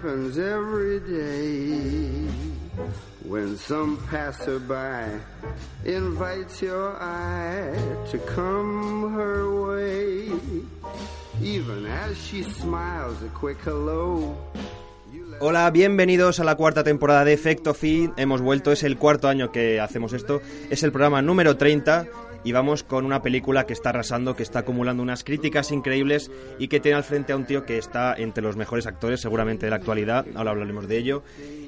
[0.00, 2.28] Happens every day
[3.24, 5.20] when some passerby
[5.84, 7.74] invites your eye
[8.08, 10.30] to come her way.
[11.42, 14.36] Even as she smiles a quick hello.
[15.40, 18.12] Hola, bienvenidos a la cuarta temporada de Efecto Fin.
[18.16, 20.40] Hemos vuelto, es el cuarto año que hacemos esto.
[20.70, 22.06] Es el programa número 30
[22.44, 26.68] y vamos con una película que está arrasando, que está acumulando unas críticas increíbles y
[26.68, 29.70] que tiene al frente a un tío que está entre los mejores actores seguramente de
[29.70, 31.22] la actualidad, ahora hablaremos de ello,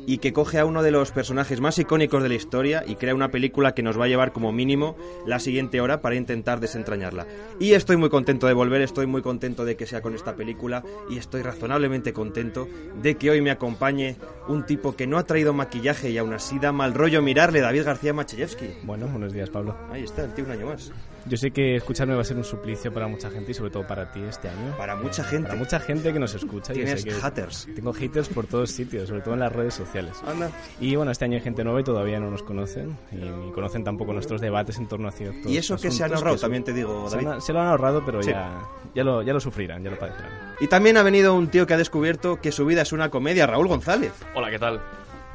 [0.06, 3.14] y que coge a uno de los personajes más icónicos de la historia y crea
[3.14, 4.96] una película que nos va a llevar como mínimo
[5.26, 7.26] la siguiente hora para intentar desentrañarla.
[7.58, 10.82] Y estoy muy contento de volver, estoy muy contento de que sea con esta película
[11.10, 12.68] y estoy razonablemente contento
[13.02, 14.16] de que hoy me acompañe
[14.48, 17.84] un tipo que no ha traído maquillaje y aún así da mal rollo mirarle, David
[17.84, 18.78] García Macheyevsky.
[18.82, 19.76] Bueno, buenos días, Pablo.
[19.90, 20.92] Ahí está, el tío un año más.
[21.26, 23.86] Yo sé que escucharme va a ser un suplicio para mucha gente y sobre todo
[23.86, 24.74] para ti este año.
[24.78, 25.48] Para mucha gente.
[25.48, 26.72] Para mucha gente que nos escucha.
[26.72, 27.68] Yo Tienes sé que haters.
[27.74, 30.16] Tengo haters por todos sitios, sobre todo en las redes sociales.
[30.26, 30.50] Anda.
[30.80, 32.96] Y bueno, este año hay gente nueva y todavía no nos conocen.
[33.12, 36.14] Y ni conocen tampoco nuestros debates en torno a ciertos Y eso que se han
[36.14, 37.28] ahorrado, son- también te digo, se, David.
[37.28, 38.30] han- se lo han ahorrado, pero Sí.
[38.30, 38.58] ya,
[38.94, 40.30] ya, lo, ya lo sufrirán, ya lo padecerán.
[40.58, 43.46] Y también ha venido un tío que ha descubierto que su vida es una comedia,
[43.46, 44.12] Raúl González.
[44.34, 44.80] Hola, ¿qué tal?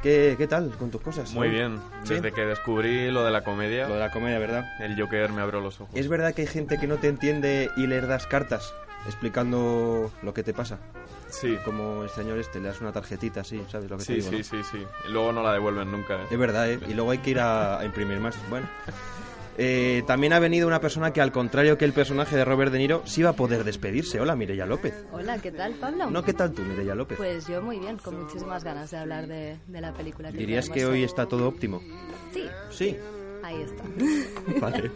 [0.06, 1.32] ¿Qué, qué tal con tus cosas?
[1.32, 1.80] Muy bien.
[2.04, 2.14] ¿Sí?
[2.14, 4.64] Desde que descubrí lo de la comedia, Lo de la comedia, ¿verdad?
[4.78, 5.92] el Joker me abrió los ojos.
[5.96, 8.72] ¿Es verdad que hay gente que no te entiende y le das cartas
[9.08, 10.78] explicando lo que te pasa?
[11.28, 14.30] Sí, Como el señor este, le das una tarjetita así, ¿sabes lo que te sí,
[14.30, 14.30] digo?
[14.30, 14.44] sí, no?
[14.62, 14.86] sí, sí.
[15.08, 16.14] Y luego no la devuelven nunca.
[16.14, 16.26] ¿eh?
[16.30, 16.78] Es verdad, ¿eh?
[16.88, 18.36] Y luego hay que ir a, a imprimir más.
[18.48, 18.68] Bueno.
[19.58, 22.78] Eh, también ha venido una persona que, al contrario que el personaje de Robert De
[22.78, 24.20] Niro, sí va a poder despedirse.
[24.20, 24.94] Hola, Mireya López.
[25.12, 26.10] Hola, ¿qué tal, Pablo?
[26.10, 27.16] No, ¿qué tal tú, Mireya López?
[27.16, 30.30] Pues yo muy bien, con muchísimas ganas de hablar de, de la película.
[30.30, 31.80] Que ¿Dirías que hoy está todo óptimo?
[32.32, 32.96] Sí, Sí.
[33.46, 33.84] Ahí está.
[34.60, 34.90] Vale.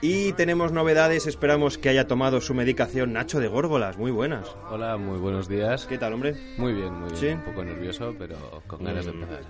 [0.00, 4.48] Y tenemos novedades, esperamos que haya tomado su medicación Nacho de Górgolas, muy buenas.
[4.70, 5.86] Hola, muy buenos días.
[5.86, 6.34] ¿Qué tal, hombre?
[6.58, 7.16] Muy bien, muy bien.
[7.20, 7.28] ¿Sí?
[7.28, 8.36] Un poco nervioso, pero
[8.66, 9.40] con ganas de empezar.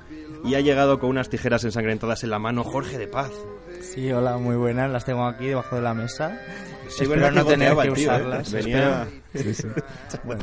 [0.45, 3.33] Y ha llegado con unas tijeras ensangrentadas en la mano Jorge de Paz.
[3.81, 4.91] Sí, hola, muy buenas.
[4.91, 6.39] Las tengo aquí debajo de la mesa.
[6.89, 7.91] Sí, Espero verdad no tener que ¿eh?
[7.93, 8.53] usarlas.
[8.53, 9.75] Venía- Espero-
[10.25, 10.43] Bueno,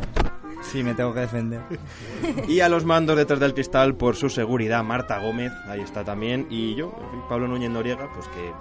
[0.61, 1.61] sí, me tengo que defender.
[2.47, 6.47] Y a los mandos detrás del cristal, por su seguridad, Marta Gómez, ahí está también.
[6.49, 6.93] Y yo,
[7.27, 8.53] Pablo Núñez Noriega, pues que,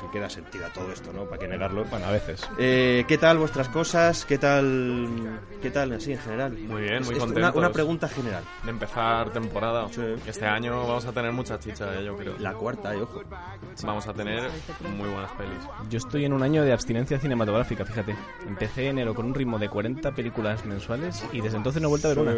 [0.00, 1.24] pues se queda sentido a todo esto, ¿no?
[1.24, 1.84] ¿Para qué negarlo?
[1.84, 2.42] Bueno, a veces.
[2.58, 4.24] Eh, ¿Qué tal vuestras cosas?
[4.24, 6.52] ¿Qué tal, qué tal así en general?
[6.52, 8.42] Muy bien, muy es una, una pregunta general.
[8.64, 9.88] De empezar temporada.
[9.90, 10.02] Sí.
[10.26, 12.36] Este año vamos a tener mucha chicha, eh, yo creo.
[12.38, 13.22] La cuarta, eh, ojo.
[13.82, 14.50] Vamos a tener
[14.96, 15.58] muy buenas pelis.
[15.88, 18.16] Yo estoy en un año de abstinencia cinematográfica, fíjate.
[18.46, 22.08] Empecé enero con un ritmo de 40 películas mensuales y desde entonces no he vuelto
[22.08, 22.34] a ver una.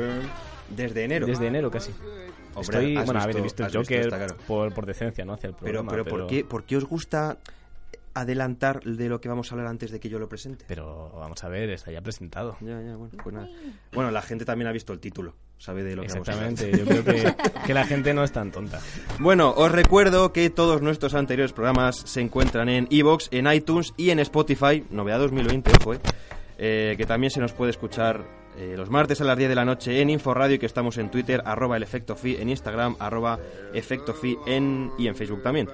[0.69, 1.27] Desde enero.
[1.27, 1.93] Desde enero casi.
[2.54, 4.36] Hombre, Estoy, bueno, he visto- el visto Joker claro.
[4.46, 5.34] por, por decencia, ¿no?
[5.34, 7.38] Hacia el Pero, pero, ¿por, qué, ¿por qué os gusta
[8.14, 10.64] adelantar de lo que vamos a hablar antes de que yo lo presente?
[10.68, 12.56] Pero vamos a ver, está ya presentado.
[12.60, 13.48] Ya, ya, bueno, pues nada.
[13.92, 16.50] Bueno, la gente también ha visto el título, sabe de lo que vamos a hablar.
[16.50, 17.34] Exactamente, yo creo que,
[17.66, 18.80] que la gente no es tan tonta.
[19.19, 24.10] Bueno, os recuerdo que todos nuestros anteriores programas se encuentran en iVoox, en iTunes y
[24.10, 26.00] en Spotify, novedad 2020, ojo, eh,
[26.58, 29.64] eh, que también se nos puede escuchar eh, los martes a las 10 de la
[29.64, 33.38] noche en Inforadio y que estamos en Twitter, arroba el efecto fi, en Instagram, arroba
[33.72, 35.68] efecto fi en, y en Facebook también.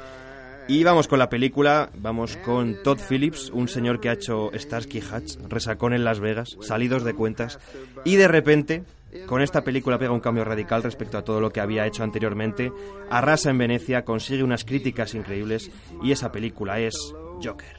[0.69, 5.01] Y vamos con la película, vamos con Todd Phillips, un señor que ha hecho Starsky
[5.01, 7.59] Hatch, Resacón en Las Vegas, Salidos de Cuentas,
[8.05, 8.85] y de repente,
[9.25, 12.71] con esta película pega un cambio radical respecto a todo lo que había hecho anteriormente,
[13.09, 15.71] arrasa en Venecia, consigue unas críticas increíbles,
[16.03, 17.79] y esa película es Joker.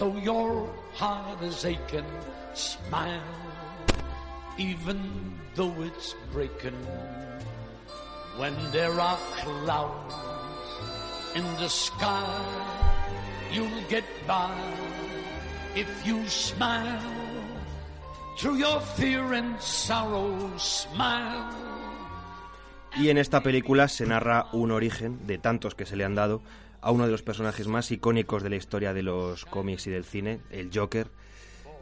[0.00, 2.10] Though your heart is aching.
[2.54, 3.20] Smile,
[4.58, 4.98] even
[5.54, 6.80] though it's breaking.
[8.38, 10.14] When there are clouds
[11.36, 12.26] in the sky.
[13.52, 14.56] You'll get by
[15.76, 17.02] if you smile.
[18.38, 21.52] Through your fear and sorrow, smile.
[22.96, 26.42] Y en esta película se narra un origen, de tantos que se le han dado,
[26.80, 30.04] a uno de los personajes más icónicos de la historia de los cómics y del
[30.04, 31.08] cine, el Joker.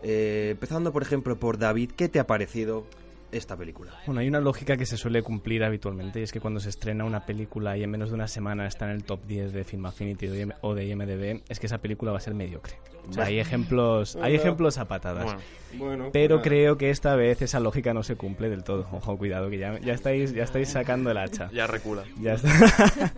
[0.03, 2.87] Eh, empezando, por ejemplo, por David, ¿qué te ha parecido
[3.33, 3.93] esta película?
[4.07, 7.05] Bueno, hay una lógica que se suele cumplir habitualmente y es que cuando se estrena
[7.05, 9.87] una película y en menos de una semana está en el top 10 de Film
[9.87, 10.29] Affinity
[10.63, 12.75] o de- IMDb, es que esa película va a ser mediocre.
[13.09, 15.35] O sea, hay ejemplos, hay ejemplos a patadas.
[15.75, 18.87] Bueno, Pero creo que esta vez esa lógica no se cumple del todo.
[18.93, 21.51] Ojo, cuidado, que ya, ya, estáis, ya estáis sacando el hacha.
[21.53, 22.05] Ya recula.
[22.21, 22.49] Ya está.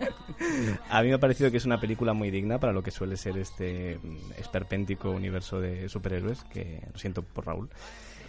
[0.89, 3.17] A mí me ha parecido que es una película muy digna para lo que suele
[3.17, 7.69] ser este mm, esperpéntico universo de superhéroes, que lo siento por Raúl.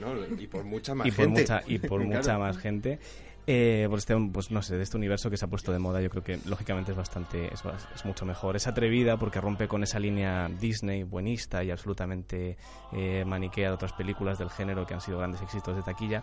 [0.02, 1.40] No, y por mucha más y por gente.
[1.42, 2.16] mucha y por Claro.
[2.18, 2.98] mucha más gente
[3.46, 6.00] eh, por este pues no sé de este universo que se ha puesto de moda
[6.00, 7.64] yo creo que lógicamente es bastante es,
[8.04, 12.56] mucho mejor es atrevida porque rompe con esa línea Disney buenista y absolutamente
[12.92, 16.22] eh, maniquea de otras películas del género que han sido grandes éxitos de taquilla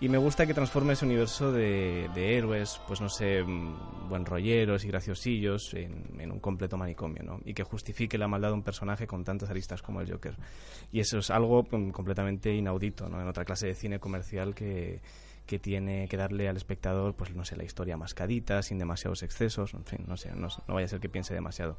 [0.00, 4.26] y me gusta que transforme ese universo de, de héroes pues no sé mm, buen
[4.26, 7.40] rolleros y graciosillos en, en un completo manicomio ¿no?
[7.44, 10.34] y que justifique la maldad de un personaje con tantas aristas como el Joker
[10.90, 13.20] y eso es algo mm, completamente inaudito ¿no?
[13.20, 15.00] en otra clase de cine comercial que,
[15.46, 19.74] que tiene que darle al espectador, pues no sé, la historia mascadita, sin demasiados excesos,
[19.74, 21.78] en fin, no sé, no, no vaya a ser que piense demasiado.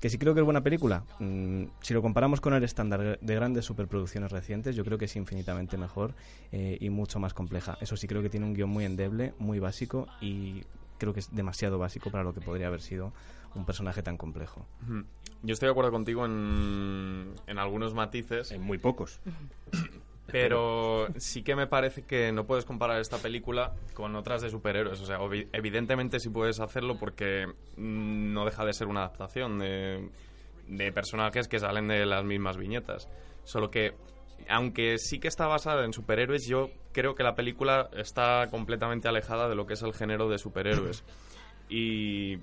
[0.00, 3.34] Que sí creo que es buena película, mm, si lo comparamos con el estándar de
[3.34, 6.14] grandes superproducciones recientes, yo creo que es infinitamente mejor
[6.52, 7.78] eh, y mucho más compleja.
[7.80, 10.62] Eso sí creo que tiene un guion muy endeble, muy básico y
[10.98, 13.12] creo que es demasiado básico para lo que podría haber sido
[13.54, 14.66] un personaje tan complejo.
[15.42, 18.50] Yo estoy de acuerdo contigo en, en algunos matices.
[18.50, 19.20] En muy pocos.
[20.30, 25.00] Pero sí que me parece que no puedes comparar esta película con otras de superhéroes.
[25.00, 25.18] O sea,
[25.52, 27.46] evidentemente sí puedes hacerlo porque
[27.76, 30.10] no deja de ser una adaptación de,
[30.66, 33.08] de personajes que salen de las mismas viñetas.
[33.44, 33.94] Solo que,
[34.50, 39.48] aunque sí que está basada en superhéroes, yo creo que la película está completamente alejada
[39.48, 41.04] de lo que es el género de superhéroes.
[41.70, 42.36] Y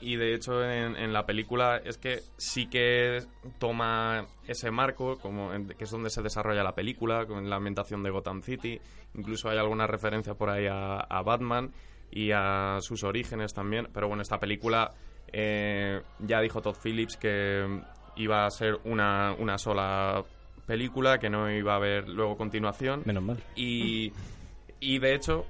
[0.00, 3.22] y de hecho en, en la película es que sí que
[3.58, 8.02] toma ese marco, como en- que es donde se desarrolla la película, con la ambientación
[8.02, 8.80] de Gotham City.
[9.14, 11.72] Incluso hay alguna referencia por ahí a, a Batman
[12.10, 13.88] y a sus orígenes también.
[13.92, 14.90] Pero bueno, esta película
[15.32, 17.80] eh, ya dijo Todd Phillips que
[18.16, 20.24] iba a ser una, una sola
[20.66, 23.02] película, que no iba a haber luego continuación.
[23.04, 23.38] Menos mal.
[23.56, 24.12] Y,
[24.80, 25.46] y de hecho,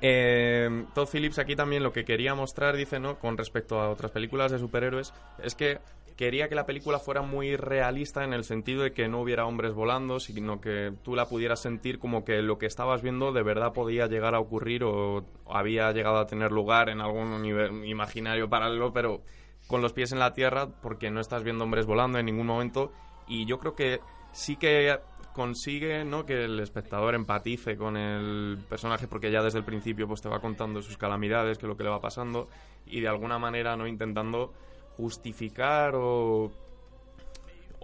[0.00, 3.18] eh, Todd Phillips aquí también lo que quería mostrar, dice, ¿no?
[3.18, 5.12] Con respecto a otras películas de superhéroes,
[5.42, 5.78] es que
[6.16, 9.74] quería que la película fuera muy realista en el sentido de que no hubiera hombres
[9.74, 13.72] volando, sino que tú la pudieras sentir como que lo que estabas viendo de verdad
[13.72, 18.92] podía llegar a ocurrir o había llegado a tener lugar en algún universo imaginario paralelo,
[18.92, 19.22] pero
[19.66, 22.92] con los pies en la tierra, porque no estás viendo hombres volando en ningún momento.
[23.26, 24.00] Y yo creo que
[24.32, 24.98] sí que
[25.34, 26.24] consigue ¿no?
[26.24, 30.40] que el espectador empatice con el personaje porque ya desde el principio pues te va
[30.40, 32.48] contando sus calamidades, que es lo que le va pasando
[32.86, 34.54] y de alguna manera no intentando
[34.96, 36.50] justificar o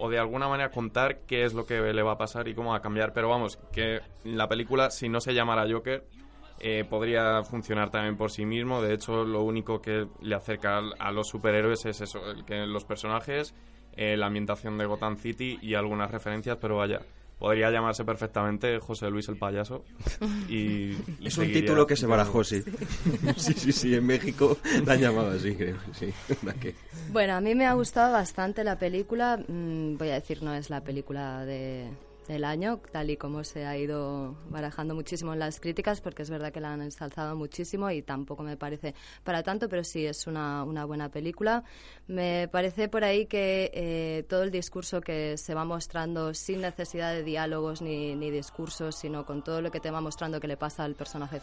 [0.03, 2.71] o de alguna manera contar qué es lo que le va a pasar y cómo
[2.71, 3.13] va a cambiar.
[3.13, 6.03] Pero vamos, que la película, si no se llamara Joker,
[6.59, 8.81] eh, podría funcionar también por sí mismo.
[8.81, 13.53] De hecho, lo único que le acerca a los superhéroes es eso, que los personajes,
[13.93, 17.01] eh, la ambientación de Gotham City y algunas referencias, pero vaya.
[17.41, 19.83] Podría llamarse perfectamente José Luis el payaso.
[20.47, 20.91] Y,
[21.25, 22.61] Es un título que se barajó, sí.
[23.35, 25.77] sí, sí, sí, en México la han llamado así, creo.
[25.91, 26.13] Sí.
[27.11, 29.39] Bueno, a mí me ha gustado bastante la película.
[29.47, 31.89] Mm, voy a decir, no es la película de,
[32.31, 36.29] del año, tal y como se ha ido barajando muchísimo en las críticas, porque es
[36.29, 40.27] verdad que la han ensalzado muchísimo y tampoco me parece para tanto, pero sí es
[40.27, 41.63] una, una buena película.
[42.07, 47.13] Me parece por ahí que eh, todo el discurso que se va mostrando sin necesidad
[47.13, 50.57] de diálogos ni, ni discursos, sino con todo lo que te va mostrando que le
[50.57, 51.41] pasa al personaje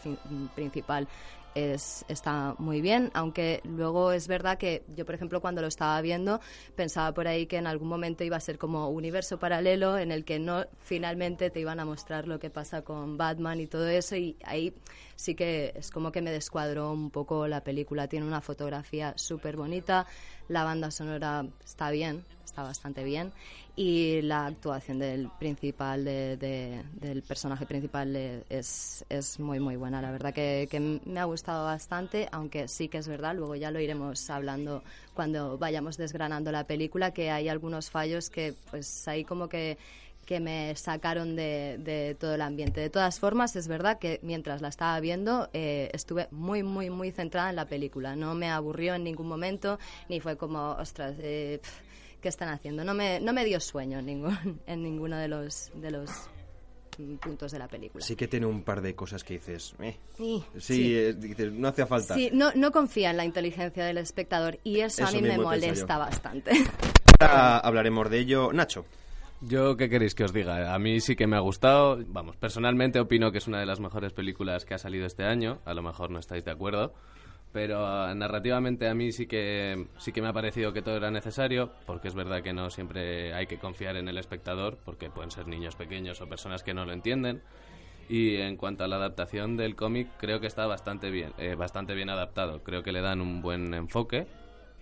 [0.55, 1.07] principal
[1.55, 5.99] es, está muy bien, aunque luego es verdad que yo, por ejemplo, cuando lo estaba
[6.01, 6.39] viendo,
[6.75, 10.25] pensaba por ahí que en algún momento iba a ser como universo paralelo en el
[10.25, 14.15] que no finalmente te iban a mostrar lo que pasa con Batman y todo eso,
[14.15, 14.73] y ahí
[15.15, 18.07] sí que es como que me descuadró un poco la película.
[18.07, 20.07] Tiene una fotografía súper bonita,
[20.49, 23.31] la banda sonora está bien, está bastante bien,
[23.75, 29.77] y la actuación del principal, de- de- del personaje principal eh, es, es muy, muy
[29.77, 30.01] buena.
[30.01, 33.71] La verdad que, que me ha gustado bastante, aunque sí que es verdad, luego ya
[33.71, 39.23] lo iremos hablando cuando vayamos desgranando la película, que hay algunos fallos que pues ahí
[39.23, 39.77] como que
[40.29, 42.79] que me sacaron de, de todo el ambiente.
[42.79, 47.09] De todas formas, es verdad que mientras la estaba viendo eh, estuve muy, muy, muy
[47.09, 48.15] centrada en la película.
[48.15, 51.81] No me aburrió en ningún momento, ni fue como, ostras, eh, pf,
[52.21, 52.83] ¿qué están haciendo?
[52.83, 56.11] No me, no me dio sueño en, ningún, en ninguno de los, de los
[56.99, 58.05] mm, puntos de la película.
[58.05, 59.97] Sí que tiene un par de cosas que dices, eh.
[60.59, 62.13] Sí, eh, dices, no hacía falta.
[62.13, 65.39] Sí, no, no confía en la inteligencia del espectador y eso, a Eso mí me
[65.39, 66.51] molesta bastante.
[67.19, 68.53] Ahora hablaremos de ello.
[68.53, 68.85] Nacho.
[69.41, 70.73] Yo, ¿qué queréis que os diga?
[70.73, 71.97] A mí sí que me ha gustado.
[72.07, 75.59] Vamos, personalmente opino que es una de las mejores películas que ha salido este año.
[75.63, 76.93] A lo mejor no estáis de acuerdo.
[77.53, 81.09] Pero eh, narrativamente a mí sí que, sí que me ha parecido que todo era
[81.09, 85.31] necesario, porque es verdad que no siempre hay que confiar en el espectador, porque pueden
[85.31, 87.41] ser niños pequeños o personas que no lo entienden.
[88.09, 91.95] Y en cuanto a la adaptación del cómic, creo que está bastante bien, eh, bastante
[91.95, 92.61] bien adaptado.
[92.61, 94.27] Creo que le dan un buen enfoque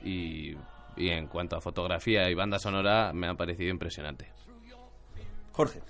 [0.03, 0.55] y,
[0.97, 4.31] y en cuanto a fotografía y banda sonora, me ha parecido impresionante.
[5.57, 5.81] Jorge.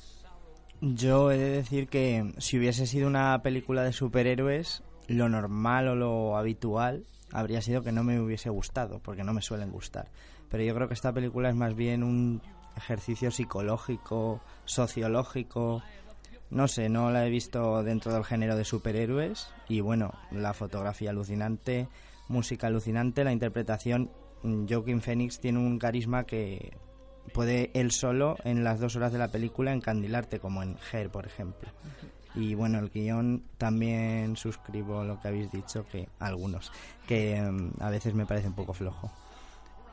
[0.80, 5.96] Yo he de decir que si hubiese sido una película de superhéroes, lo normal o
[5.96, 10.08] lo habitual habría sido que no me hubiese gustado, porque no me suelen gustar.
[10.50, 12.42] Pero yo creo que esta película es más bien un
[12.78, 15.84] ejercicio psicológico, sociológico.
[16.50, 19.50] No sé, no la he visto dentro del género de superhéroes.
[19.68, 21.90] Y bueno, la fotografía alucinante,
[22.30, 24.12] música alucinante, la interpretación.
[24.42, 26.72] Joaquin Phoenix tiene un carisma que
[27.34, 31.26] puede él solo en las dos horas de la película encandilarte, como en Her, por
[31.26, 31.70] ejemplo.
[32.36, 36.72] Y bueno, el guion también suscribo lo que habéis dicho, que algunos,
[37.08, 39.12] que mm, a veces me parece un poco flojo.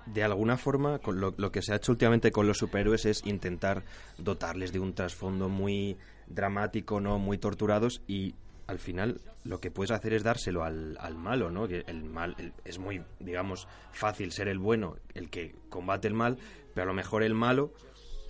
[0.07, 3.25] de alguna forma, con lo, lo que se ha hecho últimamente con los superhéroes es
[3.25, 3.83] intentar
[4.19, 7.19] dotarles de un trasfondo muy dramático, ¿no?
[7.19, 8.35] Muy torturados y
[8.67, 11.67] al final lo que puedes hacer es dárselo al, al malo, ¿no?
[11.69, 16.14] Que el mal el- es muy, digamos, fácil ser el bueno, el que combate el
[16.14, 16.37] mal,
[16.75, 17.73] pero a lo mejor el malo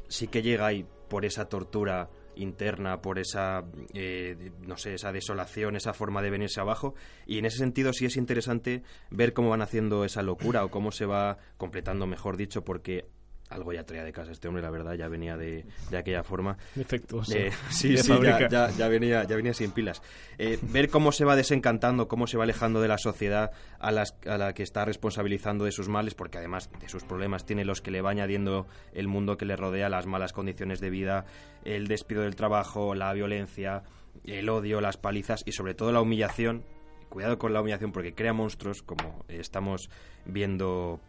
[0.08, 5.76] sí que llega ahí por esa tortura interna, por esa, eh, no sé, esa desolación,
[5.76, 6.94] esa forma de venirse abajo.
[7.26, 10.92] Y en ese sentido sí es interesante ver cómo van haciendo esa locura o cómo
[10.92, 13.06] se va completando, mejor dicho, porque
[13.50, 16.56] algo ya traía de casa este hombre, la verdad, ya venía de, de aquella forma.
[16.74, 17.36] Defectuoso.
[17.36, 18.48] Eh, sí, De sí, ya, fábrica.
[18.48, 20.02] ya- ya venía, ya venía sin pilas.
[20.38, 24.16] Eh, ver cómo se va desencantando, cómo se va alejando de la sociedad a, las-
[24.26, 27.80] a la que está responsabilizando de sus males, porque además de sus problemas tiene los
[27.80, 31.26] que le va añadiendo el mundo que le rodea, las malas condiciones de vida,
[31.64, 33.82] el despido del trabajo, la violencia,
[34.24, 36.64] el odio, las palizas y sobre todo la humillación.
[37.10, 39.88] Cuidado con la humillación porque crea monstruos, como estamos
[40.24, 41.00] viendo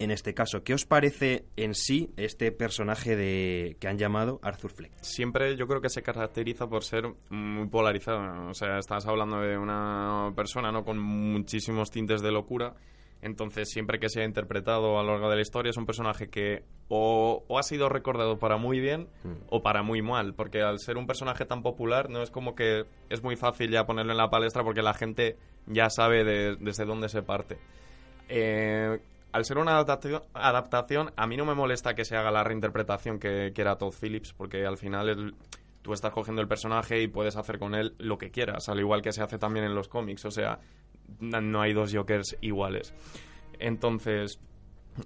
[0.00, 0.64] en este caso.
[0.64, 4.92] ¿Qué os parece en sí este personaje de que han llamado Arthur Fleck?
[5.02, 8.48] siempre yo creo que se caracteriza por ser muy polarizado.
[8.48, 12.74] O sea, estás hablando de una persona no con muchísimos tintes de locura.
[13.22, 16.30] Entonces, siempre que se ha interpretado a lo largo de la historia, es un personaje
[16.30, 19.08] que o, o ha sido recordado para muy bien
[19.50, 20.32] o para muy mal.
[20.34, 23.84] Porque al ser un personaje tan popular, no es como que es muy fácil ya
[23.84, 27.58] ponerlo en la palestra porque la gente ya sabe de- desde dónde se parte.
[28.30, 28.98] Eh,
[29.32, 33.18] al ser una adaptación, adaptación, a mí no me molesta que se haga la reinterpretación
[33.18, 35.34] que quiera Todd Phillips, porque al final
[35.82, 39.02] tú estás cogiendo el personaje y puedes hacer con él lo que quieras, al igual
[39.02, 40.24] que se hace también en los cómics.
[40.24, 40.60] O sea,
[41.20, 42.94] no hay dos Jokers iguales.
[43.58, 44.40] Entonces,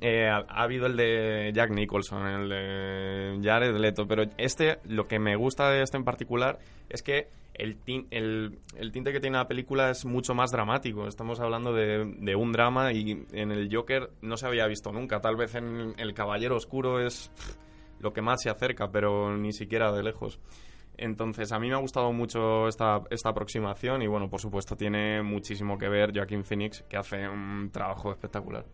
[0.01, 5.07] eh, ha, ha habido el de Jack Nicholson, el de Jared Leto, pero este, lo
[5.07, 9.21] que me gusta de este en particular es que el, tin- el, el tinte que
[9.21, 11.07] tiene la película es mucho más dramático.
[11.07, 15.21] Estamos hablando de, un drama y en el Joker no se había visto nunca.
[15.21, 17.31] Tal vez en El Caballero Oscuro es
[18.01, 20.41] lo que más se acerca, pero ni siquiera de lejos.
[20.97, 25.23] Entonces, a mí me ha gustado mucho esta, esta aproximación y, bueno, por supuesto, tiene
[25.23, 28.65] muchísimo que ver Joaquin Phoenix, que hace un trabajo espectacular.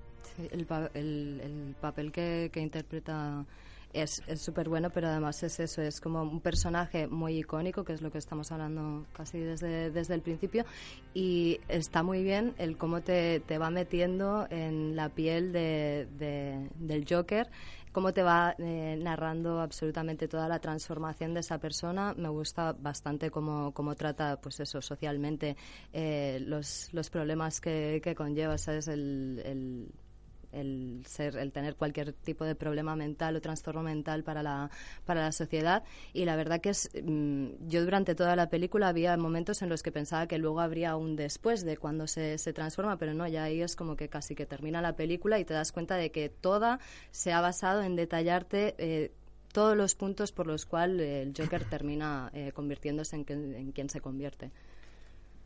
[0.53, 3.45] El, el- el papel que, interpreta
[3.93, 8.03] es súper bueno, pero además es eso, es como un personaje muy icónico, que es
[8.03, 10.65] lo que estamos hablando casi desde, desde el principio,
[11.13, 16.71] y está muy bien el cómo te, te va metiendo en la piel de, de-
[16.77, 17.49] del Joker,
[17.91, 22.15] cómo te va eh, narrando absolutamente toda la transformación de esa persona.
[22.17, 25.57] Me gusta bastante cómo, cómo trata, pues eso, socialmente
[25.93, 28.87] eh, los, los problemas que, que conlleva, ¿sabes?
[28.87, 29.43] El,
[30.53, 34.71] el ser el tener cualquier tipo de problema mental o trastorno mental para la
[35.05, 39.17] para la sociedad y la verdad que es mm, yo durante toda la película había
[39.17, 42.97] momentos en los que pensaba que luego habría un después de cuando se, se transforma
[42.99, 45.73] pero no ya ahí es como que casi que termina la película y te das
[45.73, 46.81] cuenta de que toda
[47.11, 49.13] se ha basado en detallarte eh,
[49.53, 54.53] todos los puntos por los cuales el Joker termina eh, convirtiéndose en quien se convierte.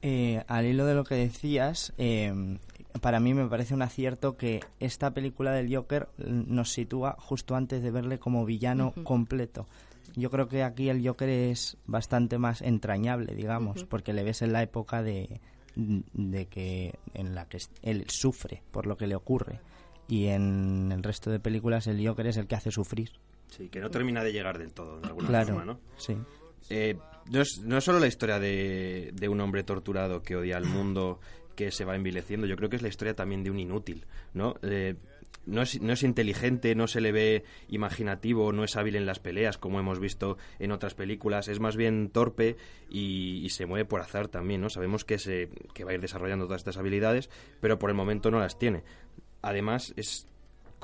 [0.07, 2.59] Eh, al hilo de lo que decías, eh,
[3.01, 7.83] para mí me parece un acierto que esta película del Joker nos sitúa justo antes
[7.83, 9.67] de verle como villano completo.
[10.15, 14.53] Yo creo que aquí el Joker es bastante más entrañable, digamos, porque le ves en
[14.53, 15.41] la época de,
[15.75, 19.61] de que en la que él sufre por lo que le ocurre
[20.07, 23.11] y en el resto de películas el Joker es el que hace sufrir.
[23.49, 25.81] Sí, que no termina de llegar del todo, de alguna Claro, forma, ¿no?
[25.97, 26.15] sí.
[26.71, 26.97] Eh,
[27.31, 30.67] no, es, no es solo la historia de, de un hombre torturado que odia al
[30.67, 31.21] mundo,
[31.55, 34.57] que se va envileciendo, yo creo que es la historia también de un inútil, ¿no?
[34.63, 34.97] Eh,
[35.47, 39.19] no es, no es inteligente, no se le ve imaginativo, no es hábil en las
[39.19, 42.57] peleas, como hemos visto en otras películas, es más bien torpe
[42.89, 44.71] y, y se mueve por azar también, ¿no?
[44.71, 47.29] Sabemos que, se, que va a ir desarrollando todas estas habilidades,
[47.61, 48.85] pero por el momento no las tiene.
[49.43, 50.27] Además, es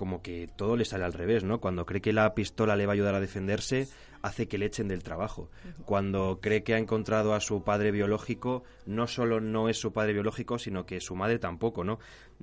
[0.00, 1.60] como que todo le sale al revés, ¿no?
[1.60, 3.86] Cuando cree que la pistola le va a ayudar a defenderse,
[4.22, 5.50] hace que le echen del trabajo.
[5.84, 10.14] Cuando cree que ha encontrado a su padre biológico, no solo no es su padre
[10.14, 11.98] biológico, sino que su madre tampoco, ¿no?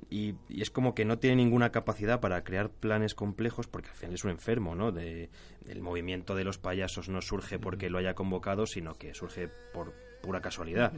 [0.08, 3.96] Y, y es como que no tiene ninguna capacidad para crear planes complejos, porque al
[3.96, 4.92] final es un enfermo, ¿no?
[4.92, 5.28] De,
[5.66, 9.94] el movimiento de los payasos no surge porque lo haya convocado, sino que surge por
[10.22, 10.92] pura casualidad.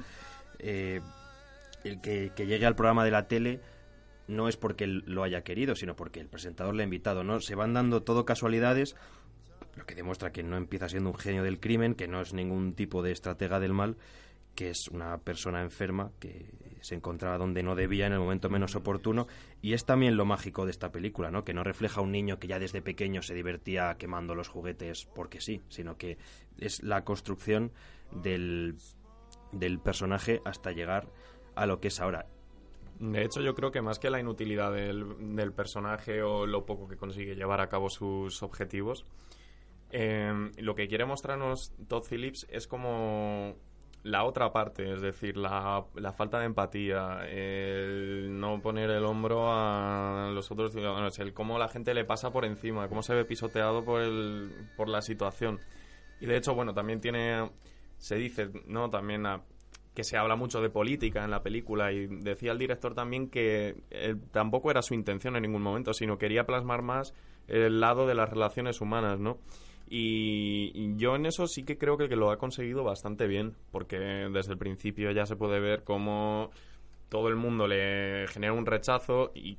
[0.59, 1.00] Eh,
[1.85, 3.61] el que, que llegue al programa de la tele
[4.31, 7.41] no es porque lo haya querido, sino porque el presentador le ha invitado, ¿no?
[7.41, 8.97] Se van dando todo casualidades,
[9.77, 12.75] lo que demuestra que no empieza siendo un genio del crimen, que no es ningún
[12.75, 13.97] tipo de estratega del mal,
[14.55, 16.47] que es una persona enferma que
[16.81, 19.27] se encontraba donde no debía en el momento menos oportuno
[19.63, 21.45] y es también lo mágico de esta película, ¿no?
[21.45, 25.07] Que no refleja a un niño que ya desde pequeño se divertía quemando los juguetes
[25.15, 26.19] porque sí, sino que
[26.59, 27.73] es la construcción
[28.13, 28.77] del,
[29.53, 31.09] del personaje hasta llegar
[31.55, 32.27] a lo que es ahora.
[33.00, 36.87] De hecho, yo creo que más que la inutilidad del, del personaje o lo poco
[36.87, 39.07] que consigue llevar a cabo sus objetivos,
[39.90, 43.57] eh, lo que quiere mostrarnos Todd Phillips es como
[44.02, 49.50] la otra parte, es decir, la, la falta de empatía, el no poner el hombro
[49.50, 53.25] a los otros ciudadanos, el cómo la gente le pasa por encima, cómo se ve
[53.25, 55.59] pisoteado por, el, por la situación.
[56.21, 57.50] Y de hecho, bueno, también tiene,
[57.99, 58.90] se dice, ¿no?
[58.90, 59.42] También a-
[59.95, 63.83] que se habla mucho de política en la película y decía el director también que
[63.91, 67.15] eh, tampoco era su intención en ningún momento, sino quería plasmar más
[67.49, 69.39] el lado de las relaciones humanas, ¿no?
[69.93, 74.53] Y, yo en eso sí que creo que, lo ha conseguido bastante bien, porque desde
[74.53, 76.50] el principio ya se puede ver cómo
[77.09, 79.59] todo el mundo le genera un rechazo y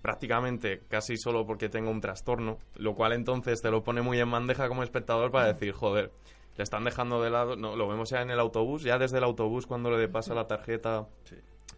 [0.00, 4.30] prácticamente casi solo porque tenga un trastorno, lo cual entonces te lo pone muy en
[4.30, 6.12] bandeja como espectador para decir, joder,
[6.56, 9.24] le están dejando de lado, no, lo vemos ya en el autobús, ya desde el
[9.24, 11.06] autobús cuando le pasa la tarjeta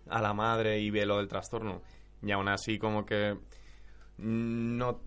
[0.09, 1.83] a la madre y ve lo del trastorno,
[2.23, 3.37] y aún así como que
[4.19, 5.01] no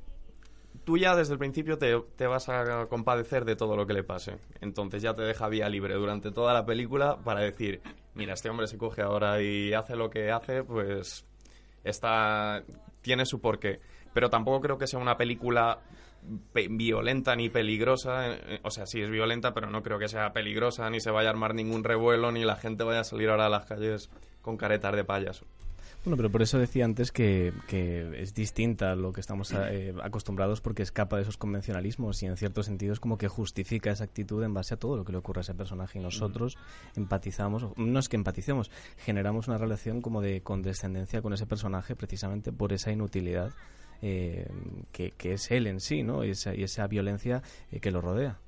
[0.83, 4.03] tú ya desde el principio te, te vas a compadecer de todo lo que le
[4.03, 4.37] pase.
[4.61, 7.81] Entonces ya te deja vía libre durante toda la película para decir,
[8.15, 11.25] mira, este hombre se coge ahora y hace lo que hace, pues
[11.83, 12.63] está
[13.01, 13.79] tiene su porqué.
[14.13, 15.89] Pero tampoco creo que sea una película pe-
[16.69, 18.35] violenta ni peligrosa.
[18.35, 21.29] eh, O sea, sí es violenta, pero no creo que sea peligrosa, ni se vaya
[21.29, 24.09] a armar ningún revuelo, ni la gente vaya a salir ahora a las calles
[24.41, 25.45] con caretas de payaso.
[26.05, 27.51] Bueno, pero por eso decía antes que,
[28.17, 32.37] es distinta a lo que estamos eh, acostumbrados porque escapa de esos convencionalismos y en
[32.37, 35.17] cierto sentido es como que justifica esa actitud en base a todo lo que le
[35.17, 36.57] ocurre a ese personaje y nosotros
[36.95, 42.53] empatizamos, no es que empaticemos, generamos una relación como de condescendencia con ese personaje precisamente
[42.53, 43.51] por esa inutilidad
[44.01, 44.47] eh,
[44.91, 46.23] que, que es él en sí, ¿no?
[46.23, 48.39] Y esa, y esa violencia eh, que lo rodea.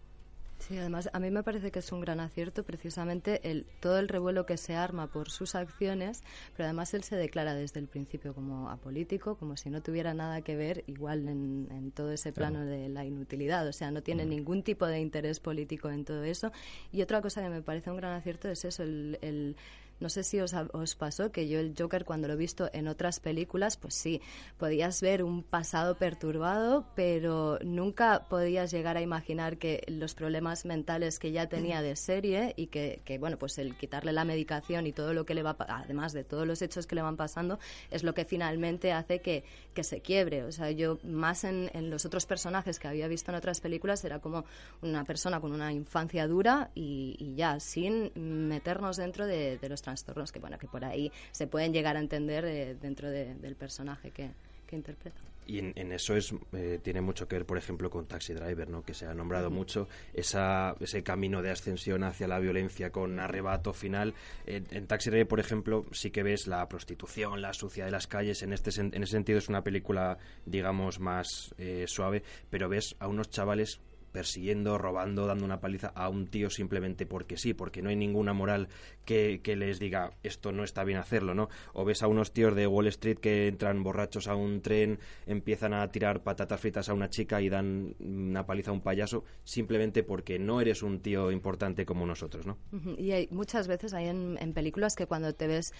[0.61, 4.07] Sí, además a mí me parece que es un gran acierto precisamente el todo el
[4.07, 6.23] revuelo que se arma por sus acciones,
[6.55, 10.41] pero además él se declara desde el principio como apolítico, como si no tuviera nada
[10.41, 14.23] que ver igual en, en todo ese plano de la inutilidad, o sea, no tiene
[14.23, 16.51] ningún tipo de interés político en todo eso.
[16.91, 19.55] Y otra cosa que me parece un gran acierto es eso, el, el
[20.01, 22.87] no sé si os, os pasó que yo el Joker cuando lo he visto en
[22.87, 24.21] otras películas, pues sí,
[24.57, 31.19] podías ver un pasado perturbado, pero nunca podías llegar a imaginar que los problemas mentales
[31.19, 34.91] que ya tenía de serie y que, que, bueno, pues el quitarle la medicación y
[34.91, 37.59] todo lo que le va, además de todos los hechos que le van pasando,
[37.89, 40.43] es lo que finalmente hace que, que se quiebre.
[40.43, 44.03] O sea, yo más en, en los otros personajes que había visto en otras películas
[44.03, 44.45] era como
[44.81, 49.81] una persona con una infancia dura y, y ya, sin meternos dentro de, de los
[49.91, 53.56] trastornos que, bueno, que por ahí se pueden llegar a entender eh, dentro de- del
[53.56, 54.32] personaje que,
[54.67, 55.17] que interpreta.
[55.47, 58.69] Y en, en eso es eh, tiene mucho que ver, por ejemplo, con Taxi Driver,
[58.69, 58.84] ¿no?
[58.84, 63.73] que se ha nombrado mucho, esa, ese camino de ascensión hacia la violencia con arrebato
[63.73, 64.13] final.
[64.45, 68.06] En, en Taxi Driver, por ejemplo, sí que ves la prostitución, la sucia de las
[68.08, 68.43] calles.
[68.43, 73.08] En, este, en ese sentido es una película, digamos, más eh, suave, pero ves a
[73.08, 77.89] unos chavales persiguiendo, robando, dando una paliza a un tío simplemente porque sí, porque no
[77.89, 78.67] hay ninguna moral
[79.06, 81.50] que, que, les diga esto no está bien hacerlo, ¿no?
[81.74, 85.74] O ves a unos tíos de Wall Street que entran borrachos a un tren, empiezan
[85.74, 90.04] a tirar patatas fritas a una chica y dan una paliza a un payaso simplemente
[90.04, 92.58] porque no eres un tío importante como nosotros, ¿no?
[92.97, 95.74] Y hay, muchas veces hay en, en películas que cuando te ves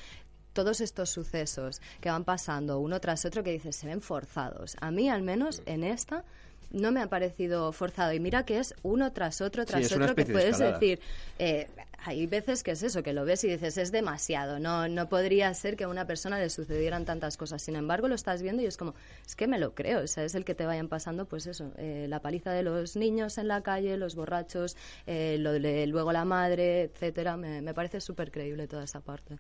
[0.54, 4.76] todos estos sucesos que van pasando uno tras otro que dices se ven forzados.
[4.82, 6.26] A mí al menos en esta
[6.72, 8.14] no me ha parecido forzado.
[8.14, 11.00] Y mira que es uno tras otro, tras otro, que puedes decir,
[11.40, 11.68] eh,
[12.04, 15.54] hay veces que es eso, que lo ves y dices, es demasiado, no, no podría
[15.54, 17.62] ser que a una persona le sucedieran tantas cosas.
[17.62, 20.24] Sin embargo, lo estás viendo y es como, es que me lo creo, o sea,
[20.24, 23.48] es el que te vayan pasando, pues eso, eh, la paliza de los niños en
[23.48, 28.32] la calle, los borrachos, eh, lo de, luego la madre, etcétera, me, me parece súper
[28.32, 29.38] creíble toda esa parte.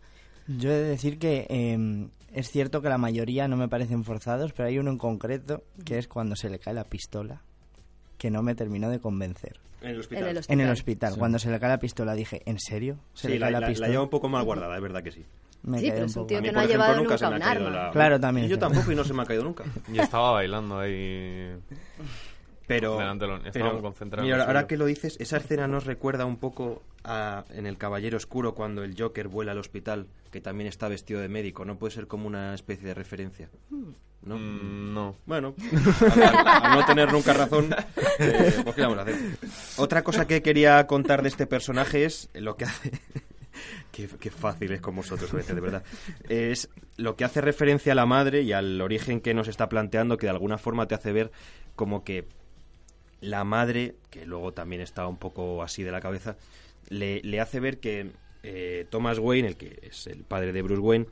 [0.48, 4.54] Yo he de decir que eh, es cierto que la mayoría no me parecen forzados,
[4.54, 7.42] pero hay uno en concreto que es cuando se le cae la pistola,
[8.18, 9.60] que no me terminó de convencer.
[9.82, 10.24] En el hospital.
[10.24, 10.60] En el hospital.
[10.60, 11.20] En el hospital, sí.
[11.20, 12.98] cuando se le cae la pistola dije, ¿en serio?
[13.14, 13.88] ¿Se sí, le cae la, la, pistola?
[13.88, 15.26] la lleva un poco mal guardada, es verdad que sí.
[15.64, 16.86] Me sí, pero un es un poco- tío A mí, que no por ha ejemplo,
[16.86, 17.86] llevado nunca nunca se me un ha caído arma.
[17.86, 18.46] la- Claro, también.
[18.48, 19.64] Y yo tampoco y no se me ha caído nunca.
[19.94, 21.56] Y estaba bailando ahí.
[22.72, 22.98] Pero,
[23.52, 27.44] pero muy concentrado mira, ahora que lo dices, esa escena nos recuerda un poco a,
[27.50, 31.28] en El Caballero Oscuro cuando el Joker vuela al hospital, que también está vestido de
[31.28, 31.66] médico.
[31.66, 33.50] ¿No puede ser como una especie de referencia?
[34.24, 34.38] ¿No?
[34.38, 35.16] Mm, no.
[35.26, 35.54] Bueno,
[36.16, 37.76] al, al no tener nunca razón,
[38.20, 39.16] eh, pues ¿qué vamos a hacer?
[39.78, 42.92] Otra cosa que quería contar de este personaje es lo que hace...
[43.92, 45.84] Qué, qué fácil es con vosotros a veces, de verdad.
[46.30, 50.18] Es lo que hace referencia a la madre y al origen que nos está planteando,
[50.18, 51.32] que de alguna forma te hace ver
[51.76, 52.26] como que
[53.22, 56.36] la madre, que luego también está un poco así de la cabeza,
[56.90, 58.12] le, le hace ver que
[58.44, 61.06] eh, Thomas Wayne, el que es el padre de Bruce Wayne,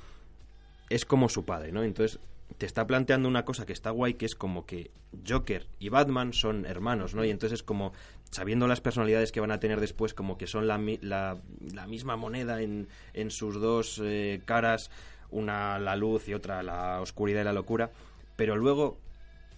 [0.89, 1.83] es como su padre, ¿no?
[1.83, 2.19] Entonces
[2.57, 4.91] te está planteando una cosa que está guay, que es como que
[5.27, 7.23] Joker y Batman son hermanos, ¿no?
[7.23, 7.93] Y entonces es como,
[8.31, 11.37] sabiendo las personalidades que van a tener después, como que son la, la,
[11.73, 14.89] la misma moneda en, en sus dos eh, caras,
[15.29, 17.91] una la luz y otra la oscuridad y la locura,
[18.35, 18.97] pero luego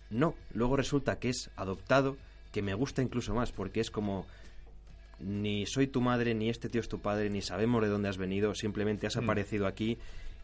[0.10, 2.18] no, luego resulta que es adoptado,
[2.52, 4.26] que me gusta incluso más, porque es como
[5.20, 8.18] ni soy tu madre, ni este tío es tu padre, ni sabemos de dónde has
[8.18, 9.24] venido, simplemente has Mm.
[9.24, 9.98] aparecido aquí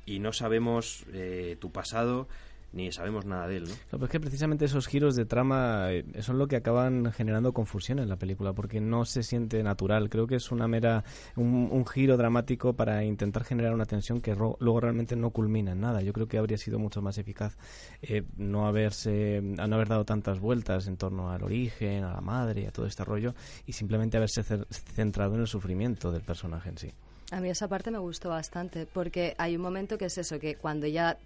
[0.06, 2.28] y no sabemos eh, tu pasado,
[2.74, 3.74] ni sabemos nada de él, ¿no?
[3.90, 8.00] Pero es que precisamente esos giros de trama eh, son lo que acaban generando confusión
[8.00, 10.10] en la película, porque no se siente natural.
[10.10, 11.04] Creo que es una mera
[11.36, 15.72] un, un giro dramático para intentar generar una tensión que ro- luego realmente no culmina
[15.72, 16.02] en nada.
[16.02, 17.58] Yo creo que habría sido mucho más eficaz
[18.02, 22.68] eh, no haberse no haber dado tantas vueltas en torno al origen, a la madre,
[22.68, 23.34] a todo este rollo,
[23.66, 26.92] y simplemente haberse centrado en el sufrimiento del personaje en sí.
[27.32, 30.56] A mí esa parte me gustó bastante, porque hay un momento que es eso, que
[30.56, 31.18] cuando ya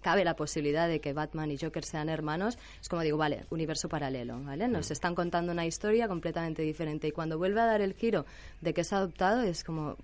[0.00, 3.88] cabe la posibilidad de que Batman y Joker sean hermanos, es como digo, vale, universo
[3.88, 4.68] paralelo, ¿vale?
[4.68, 8.24] Nos están contando una historia completamente diferente y cuando vuelve a dar el giro
[8.60, 9.96] de que es adoptado es como,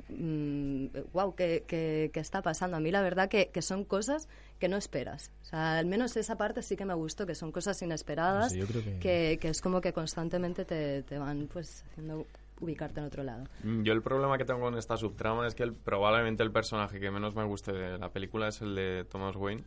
[1.13, 2.77] wow, ¿qué, qué, qué está pasando?
[2.77, 5.31] A mí la verdad que, que son cosas que no esperas.
[5.43, 8.99] O sea, al menos esa parte sí que me gustó, que son cosas inesperadas, que-
[9.01, 12.27] que, que es como que constantemente te, te van pues haciendo
[12.65, 13.45] ubicarte en otro lado.
[13.63, 16.99] Mm, Yo el problema que tengo con esta subtrama es que el- probablemente el personaje
[17.01, 19.63] que menos me guste de la película es el de Thomas Wayne.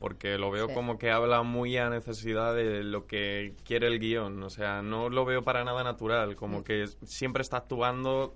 [0.00, 0.74] Porque lo veo Sí.
[0.74, 4.42] como que habla muy a necesidad de lo que quiere el guion.
[4.42, 6.34] O sea, no lo veo para nada natural.
[6.34, 8.34] Como que siempre está actuando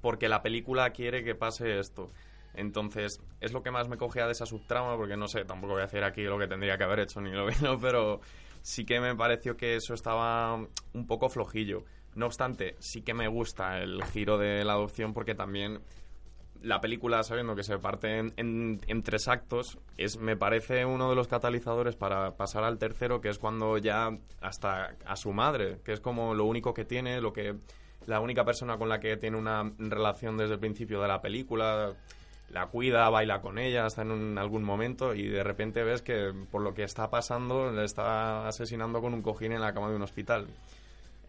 [0.00, 2.10] porque la película quiere que pase esto.
[2.54, 5.82] Entonces, es lo que más me cogea de esa subtrama, porque no sé, tampoco voy
[5.82, 8.20] a hacer aquí lo que tendría que haber hecho ni lo no, pero
[8.62, 11.84] sí que me pareció que eso estaba un poco flojillo.
[12.14, 15.80] No obstante, sí que me gusta el giro de la adopción porque también
[16.62, 21.16] la película, sabiendo que se parte en, en- tres actos, es me parece uno de
[21.16, 24.10] los catalizadores para pasar al tercero, que es cuando ya
[24.42, 27.54] hasta a su madre, que es como lo único que tiene, lo que
[28.06, 31.94] la única persona con la que tiene una relación desde el principio de la película,
[32.50, 36.60] la cuida, baila con ella hasta en algún momento y de repente ves que por
[36.62, 40.02] lo que está pasando le está asesinando con un cojín en la cama de un
[40.02, 40.46] hospital.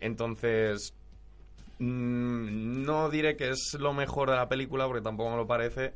[0.01, 0.93] Entonces,
[1.81, 5.93] Mm, no diré que es lo mejor de la película porque tampoco me lo parece,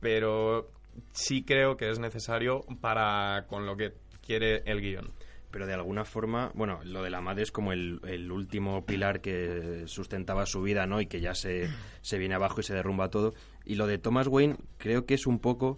[0.00, 0.70] pero
[1.12, 3.92] sí creo que es necesario para con lo que
[4.24, 5.12] quiere el guion.
[5.50, 9.20] pero de alguna forma, bueno, lo de la madre es como el, el último pilar
[9.20, 10.98] que sustentaba su vida, ¿no?
[11.02, 11.68] Y que ya se,
[12.00, 13.34] se viene abajo y se derrumba todo.
[13.66, 15.76] Y lo de Thomas Wayne creo que es un poco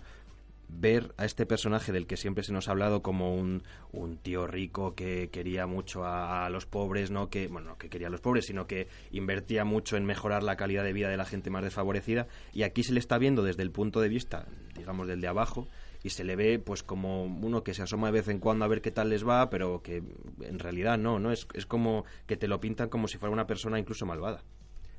[0.69, 4.47] ver a este personaje del que siempre se nos ha hablado como un, un tío
[4.47, 7.31] rico que quería mucho a, los pobres, ¿no?
[7.31, 10.57] Que, bueno, no que quería a los pobres, sino que invertía mucho en mejorar la
[10.57, 12.27] calidad de vida de la gente más desfavorecida.
[12.53, 14.47] Y aquí se le está viendo desde el punto de vista,
[14.77, 15.69] digamos, del de abajo,
[16.03, 18.69] y se le ve pues como uno que se asoma de vez en cuando a
[18.69, 20.03] ver qué tal les va, pero que
[20.43, 21.33] en realidad no, ¿no?
[21.33, 24.43] Es, es como que te lo pintan como si fuera una persona incluso malvada.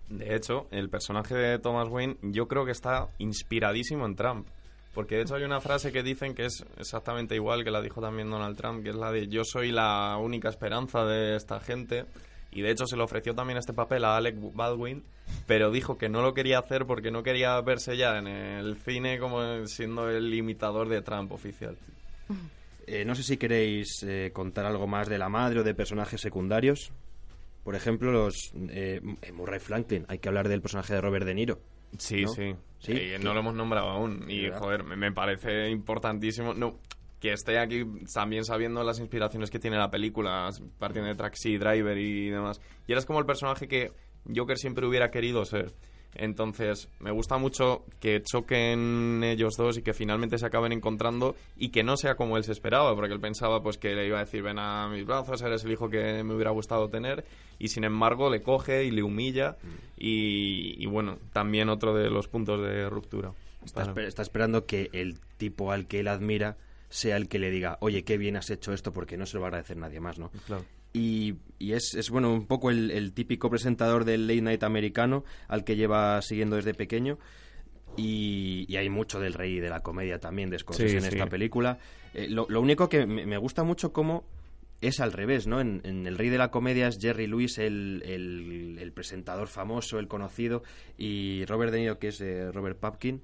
[0.10, 4.47] De hecho, el personaje de Thomas Wayne yo creo que está inspiradísimo en Trump.
[4.95, 7.99] Porque de hecho hay una frase que dicen que es exactamente igual que la dijo
[7.99, 12.05] también Donald Trump, que es la de yo soy la única esperanza de esta gente.
[12.53, 15.03] Y de hecho se le ofreció también este papel a Alec Baldwin,
[15.45, 19.19] pero dijo que no lo quería hacer porque no quería verse ya en el cine
[19.19, 21.75] como siendo el imitador de Trump oficial.
[22.88, 26.21] Eh, no sé si queréis eh, contar algo más de la madre o de personajes
[26.21, 26.93] secundarios.
[27.65, 29.01] Por ejemplo, los eh,
[29.34, 30.05] Murray Franklin.
[30.08, 31.60] Hay que hablar del personaje de Robert De Niro.
[31.99, 32.27] Sí, ¿no?
[32.29, 32.55] sí.
[32.79, 34.25] Sí, que- no lo hemos nombrado aún.
[34.29, 34.60] Y, ¿Verdad?
[34.60, 36.53] joder, me, me parece importantísimo.
[36.53, 36.79] No,
[37.19, 41.97] que esté aquí también sabiendo las inspiraciones que tiene la película, partiendo de Taxi Driver
[41.97, 42.62] y demás.
[42.88, 43.91] Y eres como el personaje que
[44.36, 45.73] Joker siempre hubiera querido ser.
[46.15, 51.69] Entonces, me gusta mucho que choquen ellos dos y que finalmente se acaben encontrando y
[51.69, 54.23] que no sea como él se esperaba, porque él pensaba pues que le iba a
[54.25, 57.25] decir, ven a mis brazos, eres el hijo que me hubiera gustado tener,
[57.60, 59.58] y sin embargo le coge y le humilla,
[59.97, 63.34] y, y bueno, también otro de los puntos de ruptura.
[63.63, 66.58] Está, esper- está esperando que el tipo al que él admira
[66.89, 69.41] sea el que le diga, oye, qué bien has hecho esto, porque no se lo
[69.41, 70.30] va a agradecer nadie más, ¿no?
[70.45, 70.63] Claro.
[70.97, 75.25] Y, y es, es, bueno, un poco el, el típico presentador del late night americano
[75.49, 77.19] al que lleva siguiendo desde pequeño.
[77.97, 81.08] Y, y hay mucho del rey de la comedia también, de Scorsese Sí, en sí.
[81.10, 81.79] esta película.
[82.13, 84.25] Eh, lo, lo único que me, me gusta mucho cómo
[84.81, 85.62] es al revés, ¿no?
[85.62, 89.97] En, en El Rey de la Comedia es Jerry Lewis el, el- el presentador famoso,
[89.99, 90.63] el conocido,
[90.97, 93.21] y Robert De Niro, que es eh, Robert Papkin,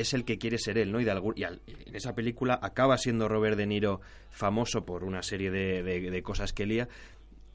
[0.00, 1.00] es el que quiere ser él, ¿no?
[1.00, 5.50] Y, de y en esa película acaba siendo Robert De Niro famoso por una serie
[5.50, 6.88] de, de- cosas que lía.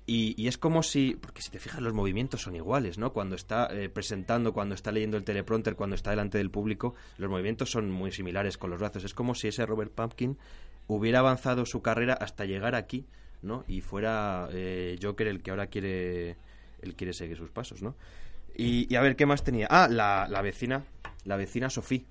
[0.07, 3.11] Y, y es como si, porque si te fijas, los movimientos son iguales, ¿no?
[3.11, 7.29] Cuando está eh, presentando, cuando está leyendo el teleprompter, cuando está delante del público, los
[7.29, 9.03] movimientos son muy similares con los brazos.
[9.03, 10.37] Es como si ese Robert Pumpkin
[10.87, 13.05] hubiera avanzado su carrera hasta llegar aquí,
[13.41, 13.63] ¿no?
[13.67, 16.37] Y fuera eh, Joker el que ahora quiere,
[16.81, 17.95] él quiere seguir sus pasos, ¿no?
[18.55, 19.65] Y, y a ver, ¿qué más tenía?
[19.71, 20.83] Ah, la, la vecina,
[21.23, 22.03] la vecina Sofía.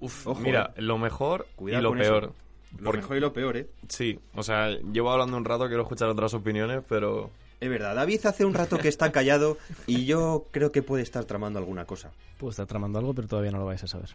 [0.00, 0.82] Uf, Ojo, mira, eh.
[0.82, 2.10] lo mejor Cuidado y lo con eso.
[2.10, 2.32] peor.
[2.78, 3.68] Lo Porque- mejor y lo peor, ¿eh?
[3.88, 7.30] Sí, o sea, llevo hablando un rato, quiero escuchar otras opiniones, pero...
[7.60, 11.24] Es verdad, David hace un rato que está callado y yo creo que puede estar
[11.26, 12.10] tramando alguna cosa.
[12.38, 14.08] Puedo estar tramando algo, pero todavía no lo vais a saber.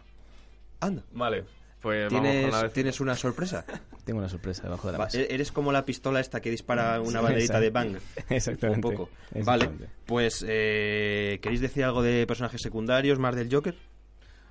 [0.80, 1.02] Anda.
[1.12, 1.44] Vale,
[1.80, 2.72] pues vamos con ¿Tienes, la vez.
[2.74, 3.64] ¿Tienes una sorpresa?
[4.04, 5.18] Tengo una sorpresa debajo de la mesa.
[5.18, 7.96] e- eres como la pistola esta que dispara una Sí, banderita de bang.
[8.28, 8.86] Exactamente.
[8.86, 9.10] Un poco.
[9.44, 9.70] Vale,
[10.04, 13.76] pues eh, ¿queréis decir algo de personajes secundarios más del Joker?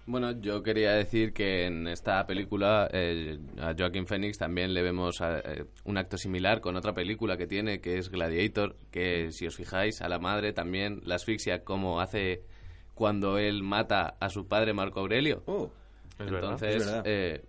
[0.08, 5.20] Bueno, yo quería decir que en esta película eh, a Joaquin Phoenix también le vemos
[5.20, 9.46] a- eh, un acto similar con otra película que tiene, que es Gladiator, que si
[9.48, 12.42] os fijáis, a la madre también la asfixia como hace
[12.96, 15.44] cuando él mata a su padre Marco Aurelio.
[15.46, 15.70] Oh,
[16.20, 17.04] Entonces, verdad.
[17.06, 17.44] eh,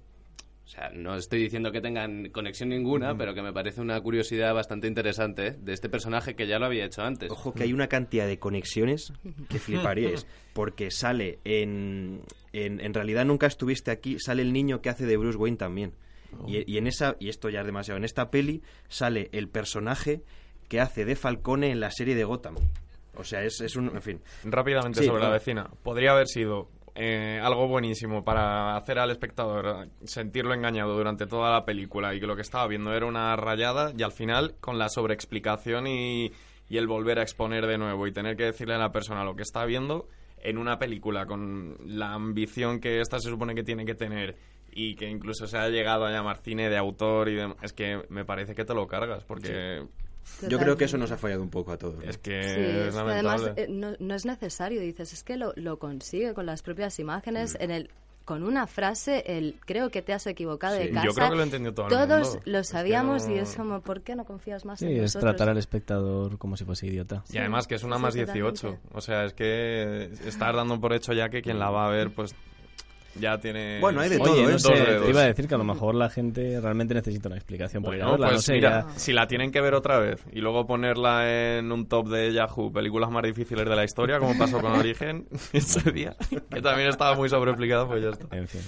[0.68, 4.52] o sea, no estoy diciendo que tengan conexión ninguna, pero que me parece una curiosidad
[4.52, 7.30] bastante interesante de este personaje que ya lo había hecho antes.
[7.30, 9.14] Ojo que hay una cantidad de conexiones
[9.48, 12.20] que fliparíais, porque sale en,
[12.52, 12.80] en...
[12.82, 15.94] En realidad nunca estuviste aquí, sale el niño que hace de Bruce Wayne también.
[16.46, 20.20] Y, y en esa, y esto ya es demasiado, en esta peli sale el personaje
[20.68, 22.56] que hace de Falcone en la serie de Gotham.
[23.16, 23.86] O sea, es, es un...
[23.86, 24.20] En fin.
[24.44, 25.70] Rápidamente Sí, sobre la vecina.
[25.82, 26.68] Podría haber sido
[27.00, 32.12] eh, algo buenísimo para hacer al espectador sentirlo engañado durante toda la película.
[32.12, 35.86] Y que lo que estaba viendo era una rayada y al final con la sobreexplicación
[35.86, 36.32] y,
[36.68, 39.36] y el volver a exponer de nuevo y tener que decirle a la persona lo
[39.36, 40.08] que está viendo
[40.42, 44.36] en una película con la ambición que esta se supone que tiene que tener
[44.72, 48.02] y que incluso se ha llegado a llamar cine de autor y demás, es que
[48.08, 49.84] me parece que te lo cargas porque
[50.48, 51.96] Yo creo que eso nos ha fallado un poco a todos.
[51.96, 52.02] ¿no?
[52.10, 55.52] es que Sí, es es además eh, no, no es necesario, dices, es que lo,
[55.56, 57.62] lo consigue con las propias imágenes, Mm.
[57.62, 57.90] en el
[58.24, 61.12] con una frase, el creo que te has equivocado Sí, de yo casa.
[61.14, 62.42] creo que lo entendió todo el Todos mundo.
[62.44, 65.00] lo Es que sabíamos y es como, ¿por qué no confías más Sí, en es
[65.14, 65.30] nosotros?
[65.30, 67.24] tratar al espectador como si fuese idiota.
[67.32, 68.42] Y además que es una sí, más totalmente.
[68.66, 68.78] 18.
[68.92, 72.10] O sea, es que estás dando por hecho ya que quien la va a ver,
[72.10, 72.34] pues
[73.20, 73.80] ya tiene...
[73.80, 74.58] Bueno, hay de Oye, todo, no ¿eh?
[74.58, 77.82] sé, te iba a decir que a lo mejor la gente realmente necesita una explicación
[77.82, 80.66] Bueno, pues no sé, mira, ya- si la tienen que ver otra vez y luego
[80.66, 84.72] ponerla en un top de Yahoo, películas más difíciles de la historia, como pasó con
[84.72, 86.16] Origen ese día,
[86.50, 88.36] que también estaba muy sobreexplicado, pues ya está.
[88.36, 88.60] En fin.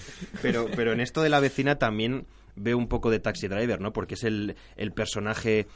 [0.43, 3.93] Pero, pero en esto de la vecina también veo un poco de Taxi Driver, ¿no?
[3.93, 5.67] Porque es el, el personaje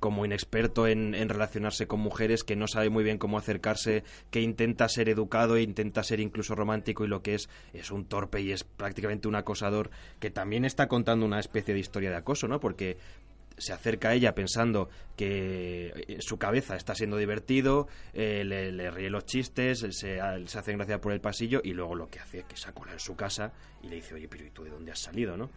[0.00, 4.40] como inexperto en, en relacionarse con mujeres, que no sabe muy bien cómo acercarse, que
[4.40, 8.40] intenta ser educado e intenta ser incluso romántico y lo que es es un torpe
[8.40, 12.48] y es prácticamente un acosador que también está contando una especie de historia de acoso,
[12.48, 12.60] ¿no?
[12.60, 12.96] Porque
[13.62, 18.90] se acerca a ella pensando que eh, su cabeza está siendo divertido, eh, le, le
[18.90, 22.40] ríe los chistes, se, se hace gracia por el pasillo y luego lo que hace
[22.40, 24.70] es que se acuerda en su casa y le dice, oye, pero ¿y tú de
[24.70, 25.50] dónde has salido, no?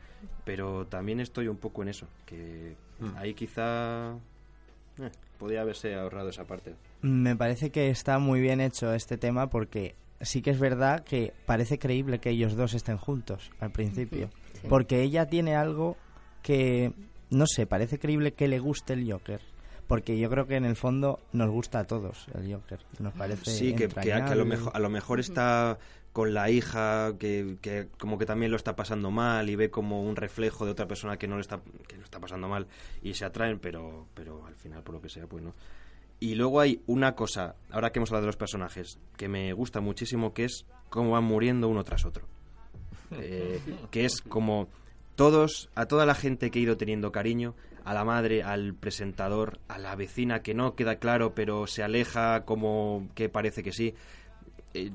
[0.44, 3.18] Pero también estoy un poco en eso, que Mm.
[3.18, 6.76] ahí quizá eh, podía haberse ahorrado esa parte.
[7.02, 11.34] Me parece que está muy bien hecho este tema porque sí que es verdad que
[11.46, 14.30] parece creíble que ellos dos estén juntos al principio.
[14.62, 14.68] Sí.
[14.70, 15.98] Porque ella tiene algo
[16.42, 16.94] que,
[17.30, 19.42] no sé, parece creíble que le guste el Joker.
[19.88, 22.80] Porque yo creo que en el fondo nos gusta a todos el Joker.
[23.00, 25.78] Nos parece Sí, que, que a, que a lo mejor, a lo mejor está
[26.12, 30.02] con la hija que, que como que también lo está pasando mal y ve como
[30.02, 32.68] un reflejo de otra persona que no lo está que lo está pasando mal
[33.04, 35.54] y se atraen pero pero al final por lo que sea pues no
[36.22, 39.82] y luego hay una cosa ahora que hemos hablado de los personajes que me gusta
[39.82, 42.26] muchísimo que es cómo van muriendo uno tras otro
[43.12, 43.60] Eh,
[43.92, 44.68] que es como
[45.16, 49.60] todos a toda la gente que he ido teniendo cariño a la madre al presentador
[49.68, 53.96] a la vecina que no queda claro pero se aleja como que parece que sí
[54.74, 54.92] eh,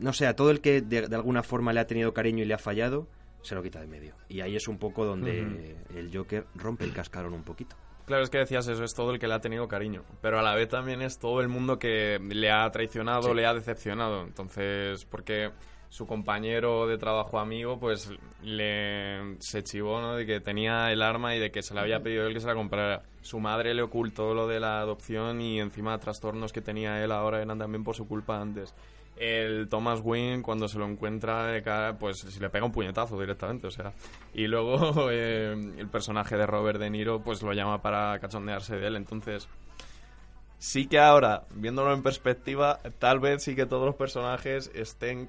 [0.00, 2.46] no sé, a todo el que de, de alguna forma le ha tenido cariño y
[2.46, 3.08] le ha fallado,
[3.42, 4.14] se lo quita de medio.
[4.28, 7.74] Y ahí es un poco donde el Joker rompe el cascarón un poquito.
[8.06, 10.04] Claro, es que decías eso, es todo el que le ha tenido cariño.
[10.22, 13.34] Pero a la vez también es todo el mundo que le ha traicionado, Sí.
[13.34, 14.22] le ha decepcionado.
[14.22, 15.50] Entonces, porque
[15.88, 18.10] su compañero de trabajo amigo, pues
[18.42, 20.14] le se chivó, ¿no?
[20.14, 22.46] De que tenía el arma y de que se le había pedido él que se
[22.46, 23.02] la comprara.
[23.22, 27.42] Su madre le ocultó lo de la adopción y encima trastornos que tenía él ahora
[27.42, 28.74] eran también por su culpa antes.
[29.16, 33.18] El Thomas Wayne, cuando se lo encuentra de cara, pues si le pega un puñetazo
[33.18, 33.92] directamente, o sea.
[34.32, 38.86] Y luego eh, el personaje de Robert De Niro, pues lo llama para cachondearse de
[38.86, 38.96] él.
[38.96, 39.48] Entonces,
[40.58, 45.28] sí que ahora, viéndolo en perspectiva, tal vez sí que todos los personajes estén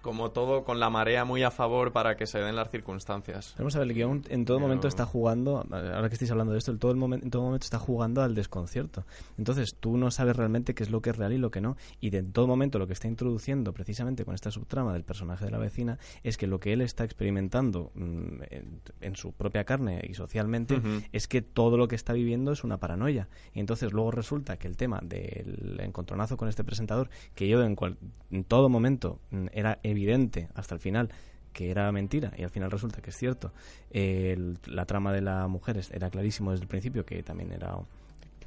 [0.00, 3.54] como todo con la marea muy a favor para que se den las circunstancias.
[3.58, 6.52] Vamos a ver, el guion en todo Pero- momento está jugando, ahora que estáis hablando
[6.52, 9.04] de esto, el todo el momen- en todo momento está jugando al desconcierto.
[9.38, 11.76] Entonces tú no sabes realmente qué es lo que es real y lo que no.
[12.00, 15.44] Y de en todo momento lo que está introduciendo precisamente con esta subtrama del personaje
[15.44, 19.64] de la vecina es que lo que él está experimentando mm, en, en su propia
[19.64, 21.02] carne y socialmente Ujú.
[21.12, 23.28] es que todo lo que está viviendo es una paranoia.
[23.52, 27.74] Y entonces luego resulta que el tema del encontronazo con este presentador, que yo en,
[27.76, 27.96] cual-
[28.30, 29.46] en todo momento mm,
[29.82, 31.10] evidente hasta el final
[31.52, 33.52] que era mentira y al final resulta que es cierto.
[33.90, 37.76] El- la trama de la mujer era clarísimo desde el principio que también era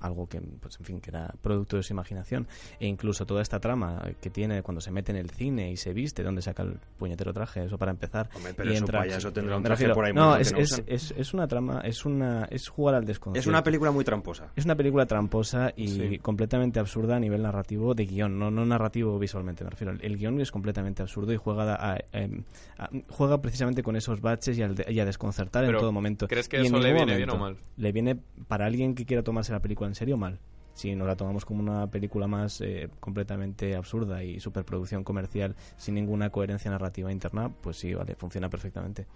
[0.01, 2.47] algo que, pues en fin, que era producto de su imaginación.
[2.79, 5.93] E incluso toda esta trama que tiene cuando se mete en el cine y se
[5.93, 8.29] viste, donde saca el puñetero traje, eso para empezar.
[8.35, 10.51] Hombre, pero y eso entra, payaso tendrá un traje por ahí No, mal que es,
[10.53, 13.39] no es, es, es una trama, es una es jugar al desconocimiento.
[13.39, 14.51] Es una película muy tramposa.
[14.55, 16.19] Es una película tramposa y Sí.
[16.19, 19.93] completamente absurda a nivel narrativo de guion, no, no narrativo visualmente, me refiero.
[19.93, 22.43] El, el guion es completamente absurdo y juega, a- a- em,
[22.77, 26.27] a- juega precisamente con esos baches y, al y a desconcertar Pero, en todo momento.
[26.27, 27.67] ¿crees que Y eso le viene bien o momento mal?
[27.77, 30.39] Le viene, para alguien que quiera tomarse la película en serio, mal.
[30.73, 35.95] Si nos la tomamos como una película más eh, completamente absurda y superproducción comercial sin
[35.95, 39.07] ninguna coherencia narrativa interna, pues sí, vale, funciona perfectamente.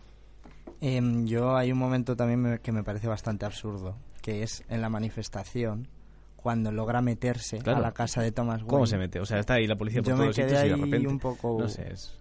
[0.79, 4.81] Em, yo hay un momento también me- que me parece bastante absurdo, que es en
[4.81, 5.87] la manifestación,
[6.35, 7.77] cuando logra meterse Claro.
[7.77, 8.67] a la casa de Thomas Wayne.
[8.69, 9.19] ¿Cómo se mete?
[9.19, 10.73] O sea, está ahí la policía por Yo todos me los quedé sitios y de
[10.73, 11.07] ahí repente...
[11.07, 11.57] un poco...
[11.59, 12.17] No sé, es...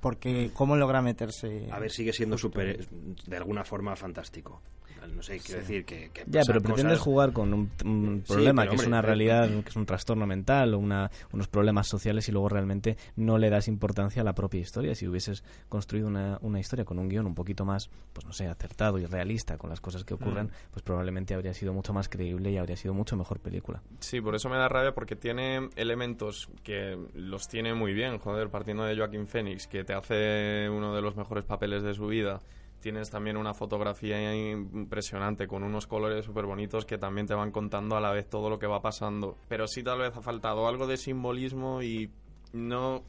[0.00, 1.66] Porque ¿cómo logra meterse?
[1.72, 2.86] A ver, sigue siendo super,
[3.26, 4.60] de alguna forma fantástico.
[5.06, 8.74] No sé, quiero decir que, que Ya, pero pretendes cosas- jugar con un, problema que
[8.76, 12.32] es una pero- realidad, que es un trastorno mental o una, unos problemas sociales y
[12.32, 14.94] luego realmente no le das importancia a la propia historia.
[14.94, 18.46] Si hubieses construido una, una historia con un guion un poquito más, pues no sé,
[18.46, 22.50] acertado y realista con las cosas que ocurren, pues probablemente habría sido mucho más creíble
[22.50, 23.82] y habría sido mucho mejor película.
[24.00, 28.48] Sí, por eso me da rabia porque tiene elementos que los tiene muy bien, joder,
[28.50, 32.40] partiendo de Joaquín Phoenix, que te hace uno de los mejores papeles de su vida.
[32.84, 37.96] Tienes también una fotografía impresionante con unos colores súper bonitos que también te van contando
[37.96, 39.38] a la vez todo lo que va pasando.
[39.48, 42.10] Pero sí tal vez ha faltado algo de simbolismo y
[42.52, 43.02] no...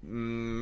[0.00, 0.06] mm,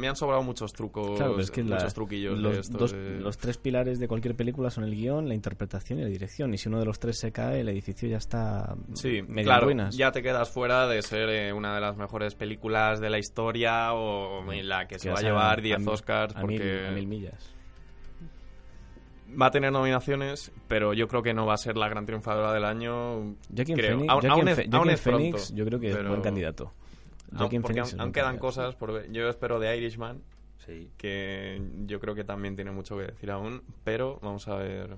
[0.01, 3.21] Me han sobrado muchos trucos, Claro, es que la- muchos truquillos los, de dos- de-
[3.21, 6.53] los tres pilares de cualquier película son el guion, la interpretación y la dirección.
[6.55, 9.67] Y si uno de los tres se cae, el edificio ya está Sí, medio claro,
[9.67, 9.97] ruinas.
[9.97, 13.93] ya te quedas fuera de ser eh, una de las mejores películas de la historia
[13.95, 16.91] o en la que se va a llevar 10 mil- Oscars a porque mil- a
[16.91, 17.54] mil millas.
[19.41, 22.53] Va a tener nominaciones, pero yo creo que no va a ser la gran triunfadora
[22.53, 23.35] del año.
[23.55, 23.91] Joaquin creo.
[23.99, 26.65] Phoenix, Aún- Joaquin aún es- aún pronto, Phoenix yo creo que es buen candidato.
[27.31, 28.47] aún- Joaquin Phoenix aún, aún quedan candidato.
[28.47, 29.11] cosas por ver.
[29.13, 30.23] Yo espero de Irishman,
[30.65, 30.91] Sí.
[30.97, 34.97] que yo creo que también tiene mucho que decir aún, pero vamos a ver.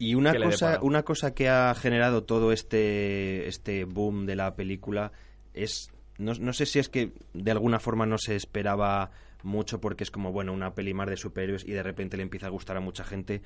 [0.00, 5.10] Y una cosa, una cosa que ha generado todo este, este boom de la película
[5.54, 9.10] es, no, no sé si es que de alguna forma no se esperaba
[9.42, 12.46] mucho porque es como, bueno, una peli más de superhéroes y de repente le empieza
[12.46, 13.42] a gustar a mucha gente.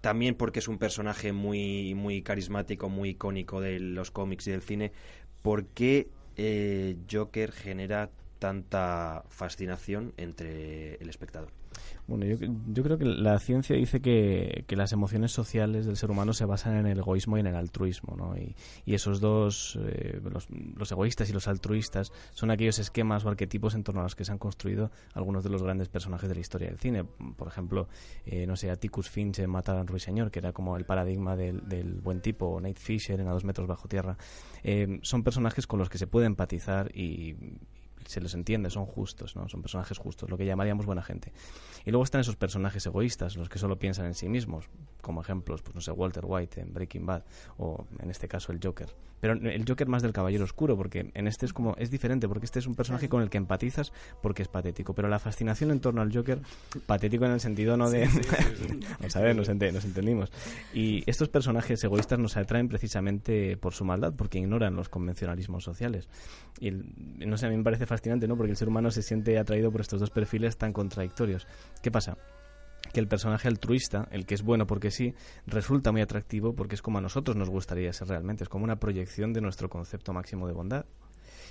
[0.00, 4.62] también porque es un personaje muy, muy carismático, muy icónico de los cómics y del
[4.62, 4.92] cine,
[5.42, 11.59] ¿por qué eh, Joker genera tanta fascinación entre el espectador?
[12.06, 12.36] Bueno, yo,
[12.68, 16.76] yo, creo que la ciencia dice que, las emociones sociales del ser humano se basan
[16.76, 18.36] en el egoísmo y en el altruismo, ¿no?
[18.36, 18.54] Y,
[18.86, 23.84] esos dos, eh, los, los, egoístas y los altruistas, son aquellos esquemas o arquetipos en
[23.84, 26.68] torno a los que se han construido algunos de los grandes personajes de la historia
[26.68, 27.04] del cine.
[27.04, 27.88] Por ejemplo,
[28.26, 31.68] eh, no sé, Atticus Finch en Matar al Ruiseñor, que era como el paradigma del,
[31.68, 34.16] del, buen tipo, o Nate Fisher en A dos metros bajo tierra.
[34.62, 37.36] Eh, son personajes con los que se puede empatizar y,
[38.10, 39.48] se les entiende, son justos, ¿no?
[39.48, 41.32] Son personajes justos, lo que llamaríamos buena gente.
[41.84, 44.68] Y luego están esos personajes egoístas, los que solo piensan en sí mismos,
[45.00, 47.24] como ejemplos, pues no sé, Walter White en Breaking Bad
[47.58, 48.94] o en este caso el Joker.
[49.20, 52.46] Pero el Joker más del Caballero Oscuro, porque en este es como es diferente, porque
[52.46, 53.92] este es un personaje con el que empatizas
[54.22, 56.40] porque es patético, pero la fascinación en torno al Joker
[56.86, 59.84] patético en el sentido no de sí, sí, sí, Vamos a ver, nos, ent nos
[59.84, 60.32] entendimos.
[60.72, 66.08] Y estos personajes egoístas nos atraen precisamente por su maldad, porque ignoran los convencionalismos sociales.
[66.58, 66.86] Y el,
[67.18, 68.36] no sé, a mí me parece fascinante, ¿no?
[68.36, 71.46] Porque el ser humano se siente atraído por estos dos perfiles tan contradictorios.
[71.82, 72.16] ¿Qué pasa?
[72.92, 75.14] Que el personaje altruista, el que es bueno porque sí,
[75.46, 78.76] resulta muy atractivo porque es como a nosotros nos gustaría ser realmente, es como una
[78.76, 80.86] proyección de nuestro concepto máximo de bondad.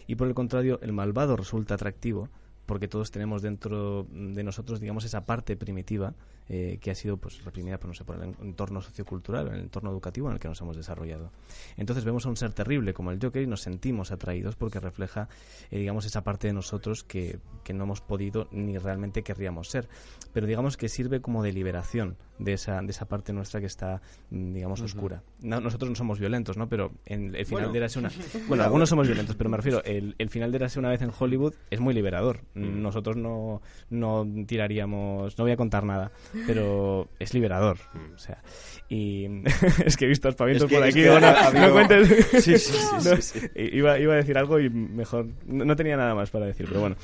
[0.08, 2.30] Y por el contrario, el malvado resulta atractivo
[2.66, 6.14] porque todos tenemos dentro de nosotros, digamos, esa parte primitiva
[6.50, 9.92] eh, que ha sido pues reprimida por, no sé, por el entorno sociocultural, el entorno
[9.92, 11.32] educativo en el que nos hemos desarrollado.
[11.78, 15.30] Entonces vemos a un ser terrible como el Joker y nos sentimos atraídos porque refleja,
[15.70, 19.88] eh, digamos, esa parte de nosotros que, que no hemos podido ni realmente querríamos ser.
[20.34, 24.02] Pero digamos que sirve como de liberación de esa, de esa parte nuestra que está,
[24.30, 25.22] digamos, oscura.
[25.42, 26.68] No, nosotros no somos violentos, ¿no?
[26.68, 27.72] Pero en el final Bueno.
[27.74, 28.10] de Érase una...
[28.48, 31.12] Bueno, algunos somos violentos, pero me refiero, el, el final de Érase una vez en
[31.18, 32.42] Hollywood es muy liberador.
[32.56, 35.38] Nosotros no, no tiraríamos...
[35.38, 36.12] No voy a contar nada,
[36.48, 37.78] pero es liberador.
[38.16, 38.42] O sea,
[38.90, 39.26] y
[39.86, 41.04] es que he visto aspavientos Es que- por es aquí.
[41.04, 41.20] que digo,
[41.68, 42.08] no, cuentes.
[42.44, 43.50] Sí, sí, sí, No, sí, sí.
[43.56, 45.28] Iba, iba a decir algo y mejor...
[45.46, 46.96] No, no tenía nada más para decir, pero bueno.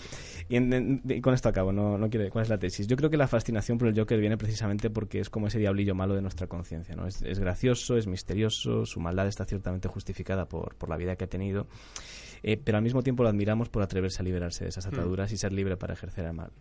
[0.50, 2.88] Y, en- en- y con esto acabo, no, no quiero, ¿cuál es la tesis?
[2.88, 5.96] Yo creo que la fascinación por el Joker viene precisamente porque es como ese diablillo
[5.96, 7.08] malo de nuestra conciencia, ¿no?
[7.08, 11.24] Es, es gracioso, es misterioso, su maldad está ciertamente justificada por, por la vida que
[11.24, 11.68] ha tenido,
[12.44, 15.38] eh, pero al mismo tiempo lo admiramos por atreverse a liberarse de esas ataduras y
[15.38, 16.52] ser libre para ejercer el mal.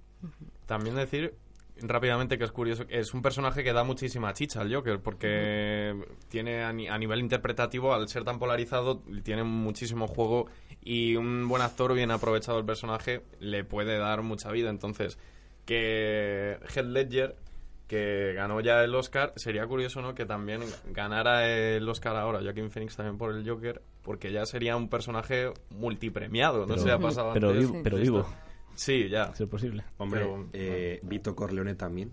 [0.67, 1.35] También decir
[1.81, 5.95] rápidamente que es curioso, es un personaje que da muchísima chicha al Joker, porque
[6.29, 10.47] tiene a, ni- a nivel interpretativo, al ser tan polarizado, tiene muchísimo juego
[10.83, 14.71] y un buen actor bien aprovechado el personaje le puede dar mucha vida.
[14.71, 15.19] Entonces,
[15.65, 17.37] que Heath Ledger,
[17.89, 20.15] que ganó ya el Oscar, sería curioso, ¿no?
[20.15, 20.61] Que también
[20.91, 25.53] ganara el Oscar ahora, Joaquin Phoenix también por el Joker, porque ya sería un personaje
[25.71, 28.27] multipremiado, no Pero- sé, ha pasado pero antes vivo- pero vivo.
[28.75, 29.33] Sí, ya.
[29.39, 29.85] ¿Es posible?
[29.99, 32.13] Hombre, Pero- eh, Vito Corleone también.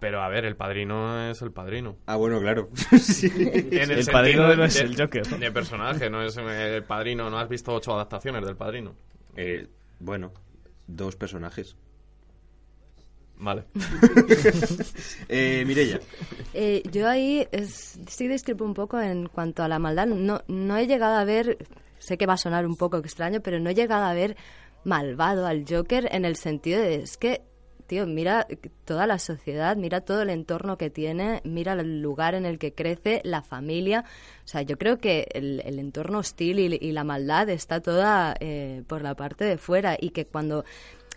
[0.00, 1.96] Pero a ver, el padrino es el padrino.
[2.06, 2.68] Ah, bueno, claro.
[2.98, 3.26] Sí.
[3.36, 5.26] En El sentido padrino de- no es de- el Joker.
[5.26, 7.30] De personaje, no es eh, el padrino.
[7.30, 8.94] No has visto ocho adaptaciones del padrino.
[9.36, 9.68] Eh,
[10.00, 10.32] bueno,
[10.88, 11.76] dos personajes.
[13.36, 13.64] Vale.
[15.28, 16.00] Eh, Mireia.
[16.54, 20.06] Eh, yo ahí es- sí discrepo un poco en cuanto a la maldad.
[20.06, 21.58] No, no he llegado a ver,
[21.98, 24.36] sé que va a sonar un poco extraño, pero no he llegado a ver
[24.84, 27.42] malvado al Joker en el sentido de, es que,
[27.86, 28.46] tío, mira
[28.84, 32.74] toda la sociedad, mira todo el entorno que tiene, mira el lugar en el que
[32.74, 34.04] crece, la familia.
[34.44, 38.82] O sea, yo creo que el, el entorno hostil y, la maldad está toda eh,
[38.86, 40.64] por la parte de fuera y que cuando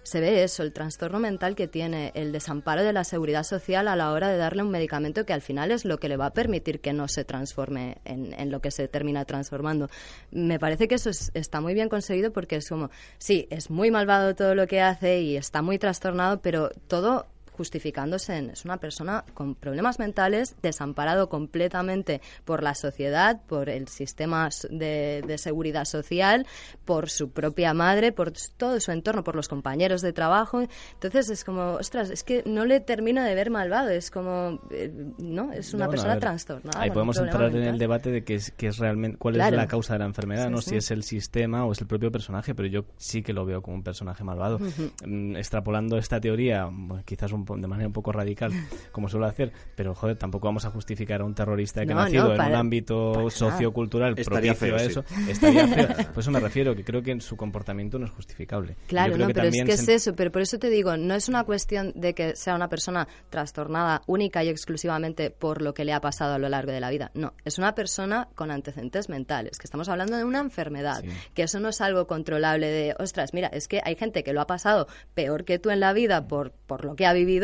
[0.05, 3.95] se ve eso, el trastorno mental que tiene, el desamparo de la seguridad social a
[3.95, 6.33] la hora de darle un medicamento que al final es lo que le va a
[6.33, 9.89] permitir que no se transforme en, en lo que se termina transformando.
[10.31, 13.89] Me parece que eso es- está muy bien conseguido porque es como, sí, es muy
[13.89, 17.25] malvado todo lo que hace y está muy trastornado, pero todo
[17.55, 23.87] justificándose en es una persona con problemas mentales, desamparado completamente por la sociedad, por el
[23.87, 26.45] sistema de, de seguridad social,
[26.85, 30.61] por su propia madre, por todo su entorno, por los compañeros de trabajo.
[30.93, 34.91] Entonces es como, ostras, es que no le termino de ver malvado, es como, eh,
[35.17, 36.81] no, es una persona trastornada.
[36.81, 39.55] Ahí podemos entrar en el debate de que es, que es realmente cuál Claro.
[39.55, 40.69] es la causa de la enfermedad, Sí, no sí.
[40.71, 43.61] si es el sistema o es el propio personaje, pero yo sí que lo veo
[43.61, 44.59] como un personaje malvado.
[45.05, 46.69] Mm, Extrapolando esta teoría,
[47.05, 48.51] quizás un de manera un poco radical,
[48.91, 52.03] como suelo hacer, pero joder, tampoco vamos a justificar a un terrorista que No, ha
[52.05, 54.85] nacido no, en un ámbito sociocultural feo, a sí.
[54.87, 55.03] eso.
[55.27, 55.87] Estaría feo.
[56.13, 58.75] Por eso me refiero, que creo que en su comportamiento no es justificable.
[58.87, 60.97] Claro, Yo creo no, que pero es que es eso, pero por eso te digo,
[60.97, 65.73] no es una cuestión de que sea una persona trastornada única y exclusivamente por lo
[65.73, 67.11] que le ha pasado a lo largo de la vida.
[67.13, 71.09] No, es una persona con antecedentes mentales, que estamos hablando de una enfermedad, Sí.
[71.33, 74.41] que eso no es algo controlable de, ostras, mira, es que hay gente que lo
[74.41, 77.34] ha pasado peor que tú en la vida por, por lo que ha vivido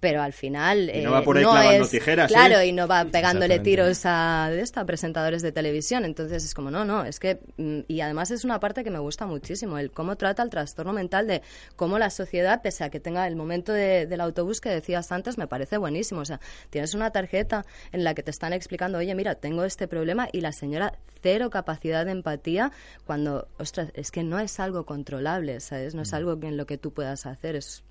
[0.00, 2.66] pero al final Y no va eh, por ahí clavando es tijeras, claro ¿eh?
[2.66, 6.04] y no va pegándole tiros a, de esto, a presentadores de televisión.
[6.04, 7.40] Entonces es como, no, no, es que.
[7.56, 10.92] mm, Y además es una parte que me gusta muchísimo, el cómo trata el trastorno
[10.92, 11.42] mental de
[11.76, 15.38] cómo la sociedad, pese a que tenga el momento de- del autobús que decías antes,
[15.38, 16.20] me parece buenísimo.
[16.20, 16.40] O sea,
[16.70, 20.40] tienes una tarjeta en la que te están explicando, oye, mira, tengo este problema y
[20.40, 20.92] la señora
[21.22, 22.70] cero capacidad de empatía
[23.06, 25.94] cuando, ostras, es que no es algo controlable, ¿sabes?
[25.94, 27.82] No es algo que en lo que tú puedas hacer, es.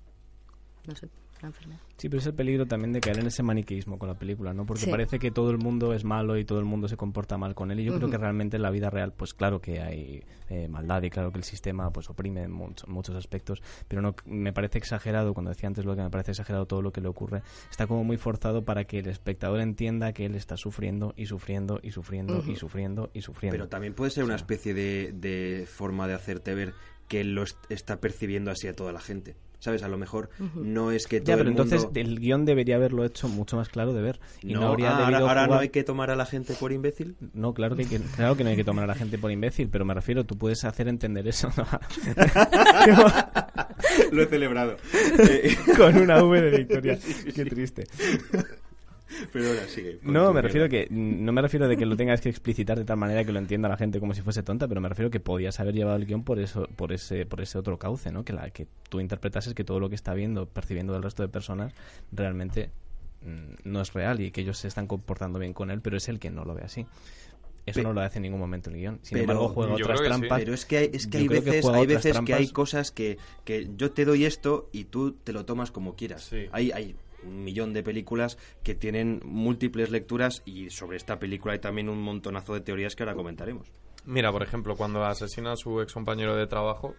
[0.86, 1.08] No sé,
[1.48, 1.80] enfermedad.
[1.96, 4.66] Sí, pero es el peligro también de caer en ese maniqueísmo con la película, ¿no?
[4.66, 4.90] Porque Sí.
[4.90, 7.70] parece que todo el mundo es malo y todo el mundo se comporta mal con
[7.70, 7.80] él.
[7.80, 11.02] Y yo creo que realmente en la vida real, pues claro que hay eh, maldad
[11.02, 13.62] y claro que el sistema pues oprime en mucho- muchos aspectos.
[13.88, 16.92] Pero no me parece exagerado, cuando decía antes lo que me parece exagerado todo lo
[16.92, 20.56] que le ocurre, está como muy forzado para que el espectador entienda que él está
[20.56, 23.54] sufriendo y sufriendo y sufriendo y sufriendo y sufriendo.
[23.56, 26.74] Pero también puede ser una especie de, de forma de hacerte ver
[27.08, 29.36] que él lo est- está percibiendo así a toda la gente.
[29.64, 29.82] ¿Sabes?
[29.82, 31.98] A lo mejor no es que todo Ya, pero el entonces mundo...
[31.98, 34.20] el guion debería haberlo hecho mucho más claro de ver.
[34.42, 36.70] Y no, No, habría ah, ahora, ahora no hay que tomar a la gente por
[36.70, 37.16] imbécil.
[37.32, 39.86] No, claro que, claro que no hay que tomar a la gente por imbécil, pero
[39.86, 41.64] me refiero, tú puedes hacer entender eso ¿no?
[44.12, 44.76] Lo he celebrado.
[45.78, 46.98] con una V de victoria.
[47.34, 47.84] Qué triste.
[49.32, 49.98] Pero ahora sigue.
[50.02, 52.96] No, me refiero que no me refiero de que lo tengas que explicitar de tal
[52.96, 55.58] manera que lo entienda la gente como si fuese tonta, pero me refiero que podías
[55.60, 58.24] haber llevado el guion por eso, por ese, por ese otro cauce, ¿no?
[58.24, 61.28] Que la que tú interpretases que todo lo que está viendo, percibiendo del resto de
[61.28, 61.72] personas,
[62.12, 62.70] realmente
[63.22, 66.08] mm, no es real y que ellos se están comportando bien con él, pero es
[66.08, 66.86] el que no lo ve así.
[67.66, 68.98] Eso no lo hace en ningún momento el guion.
[69.00, 70.10] Sin Pero- embargo, juega otras que sí.
[70.10, 70.38] trampas.
[70.38, 72.52] Pero es que hay, es que hay que veces, juega hay veces que hay trampas.
[72.52, 76.24] cosas que, que yo te doy esto y tú te lo tomas como quieras.
[76.24, 76.46] Sí.
[76.52, 76.94] Hay, hay
[77.26, 82.00] un millón de películas que tienen múltiples lecturas y sobre esta película hay también un
[82.02, 83.70] montonazo de teorías que ahora comentaremos.
[84.06, 86.94] Mira, por ejemplo, cuando asesina a su ex compañero de trabajo,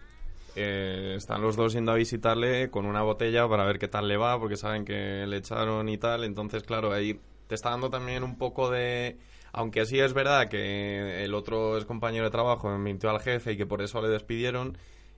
[0.56, 4.16] eh, están los dos yendo a visitarle con una botella para ver qué tal le
[4.16, 6.24] va, porque saben que le echaron y tal.
[6.24, 9.18] Entonces, claro, ahí te está dando también un poco de.
[9.52, 13.56] Aunque sí es verdad que el otro ex compañero de trabajo mintió al jefe y
[13.56, 14.76] que por eso le despidieron,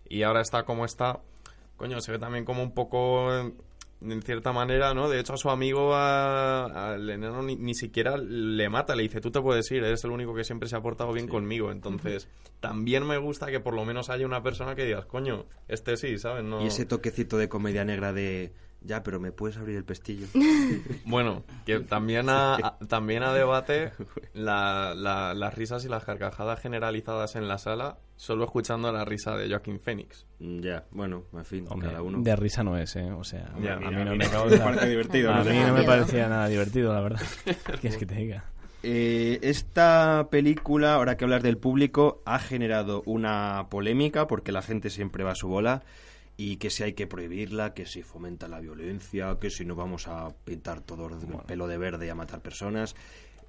[0.08, 1.20] y ahora está como está,
[1.76, 3.52] coño, se ve también como un poco.
[4.00, 5.08] En cierta manera, ¿no?
[5.08, 8.94] De hecho, a su amigo, al enano, ni, ni siquiera le mata.
[8.94, 11.26] Le dice, tú te puedes ir, eres el único que siempre se ha portado bien
[11.26, 11.72] conmigo.
[11.72, 12.28] Entonces,
[12.60, 16.16] también me gusta que por lo menos haya una persona que digas, coño, este sí,
[16.18, 16.44] ¿sabes?
[16.44, 16.62] No...
[16.62, 18.52] Y ese toquecito de comedia negra de...
[18.80, 20.26] Ya, pero me puedes abrir el pestillo.
[21.04, 23.92] Bueno, que también a, a- también a debate
[24.34, 29.36] la- la- las risas y las carcajadas generalizadas en la sala, solo escuchando la risa
[29.36, 30.26] de Joaquín Phoenix.
[30.38, 32.20] Mm, ya, bueno, en fin, Hombre, cada uno.
[32.20, 33.10] de risa no es, ¿eh?
[33.12, 35.74] O sea, Ya, a mira, mí no mira, me parece divertido, A no mí no
[35.74, 37.20] me parecía nada divertido, la verdad.
[37.80, 38.44] ¿Qué es que te diga?
[38.84, 44.88] Eh, esta película, ahora que hablar del público, ha generado una polémica porque la gente
[44.90, 45.82] siempre va a su bola
[46.40, 50.06] y que si hay que prohibirla, que si fomenta la violencia, que si no vamos
[50.06, 51.16] a pintar todo el
[51.46, 52.94] pelo de verde y a matar personas.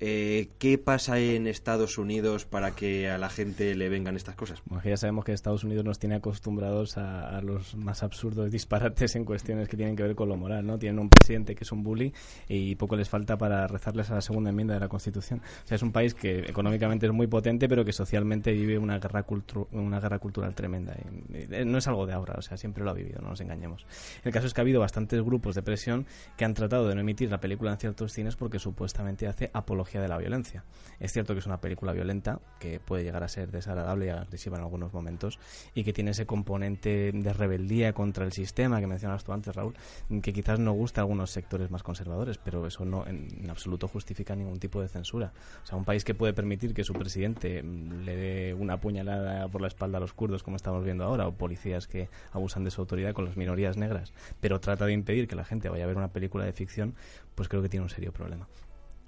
[0.02, 4.62] Eh, ¿Qué pasa en Estados Unidos para que a la gente le vengan estas cosas?
[4.66, 9.18] Bueno, ya sabemos que Estados Unidos nos tiene acostumbrados a, a los más absurdos disparates
[9.18, 10.80] en cuestiones que tienen que ver con lo moral, ¿no?
[10.80, 12.14] Tienen un presidente que es un bully
[12.48, 15.42] y poco les falta para rezarles a la segunda enmienda de la Constitución.
[15.66, 19.00] O sea, es un país que económicamente es muy potente, pero que socialmente vive una
[19.00, 20.96] guerra, cultu- una guerra cultural tremenda.
[21.34, 23.42] Y, eh, no es algo de ahora, o sea, siempre lo ha vivido, no nos
[23.42, 23.86] engañemos.
[24.24, 26.06] El caso es que ha habido bastantes grupos de presión
[26.38, 29.89] que han tratado de no emitir la película en ciertos cines porque supuestamente hace apología
[29.98, 30.64] de la violencia.
[31.00, 34.58] Es cierto que es una película violenta, que puede llegar a ser desagradable y agresiva
[34.58, 35.40] en algunos momentos,
[35.74, 39.76] y que tiene ese componente de rebeldía contra el sistema que mencionabas tú antes, Raúl,
[40.22, 44.36] que quizás no gusta a algunos sectores más conservadores, pero eso no en, absoluto justifica
[44.36, 45.32] ningún tipo de censura.
[45.64, 49.48] O sea, un país que puede permitir que su presidente mm, le dé una puñalada
[49.48, 52.72] por la espalda a los kurdos, como estamos viendo ahora, o policías que abusan de
[52.72, 55.88] su autoridad con las minorías negras, pero trata de impedir que la gente vaya a
[55.88, 56.96] ver una película de ficción,
[57.36, 58.48] pues creo que tiene un serio problema.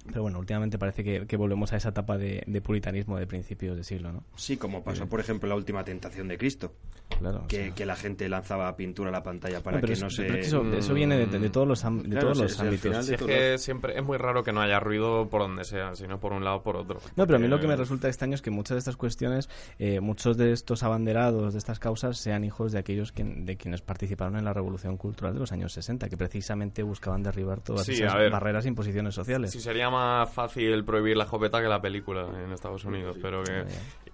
[0.08, 3.78] Pero bueno, últimamente parece que, que volvemos a esa etapa de, de puritanismo de principios
[3.78, 4.24] de siglo, ¿no?
[4.36, 6.74] Sí, como pasó, por ejemplo, la última tentación de Cristo,
[7.20, 7.42] Claro.
[7.44, 7.76] o que, sea.
[7.76, 10.26] que la gente lanzaba pintura a la pantalla para No, pero que es- no se...
[10.26, 12.62] que eso, eso viene de, de todos los, am- de Claro, todos sí, los sí,
[12.62, 13.10] al ámbitos.
[13.10, 13.28] es todo.
[13.28, 16.44] que siempre es muy raro que no haya ruido por donde sea, sino por un
[16.44, 17.00] lado o por otro.
[17.16, 18.98] No, pero a mí lo que me Eh, resulta extraño es que muchas de estas
[18.98, 23.56] cuestiones, eh, muchos de estos abanderados de estas causas sean hijos de aquellos que, de
[23.58, 27.86] quienes participaron en la revolución cultural de los años 60, que precisamente buscaban derribar todas
[27.86, 28.32] Sí, esas ver.
[28.32, 29.52] barreras e imposiciones sociales.
[29.52, 33.66] Si sería más fácil prohibir la escopeta que la película en Estados Unidos, pero que,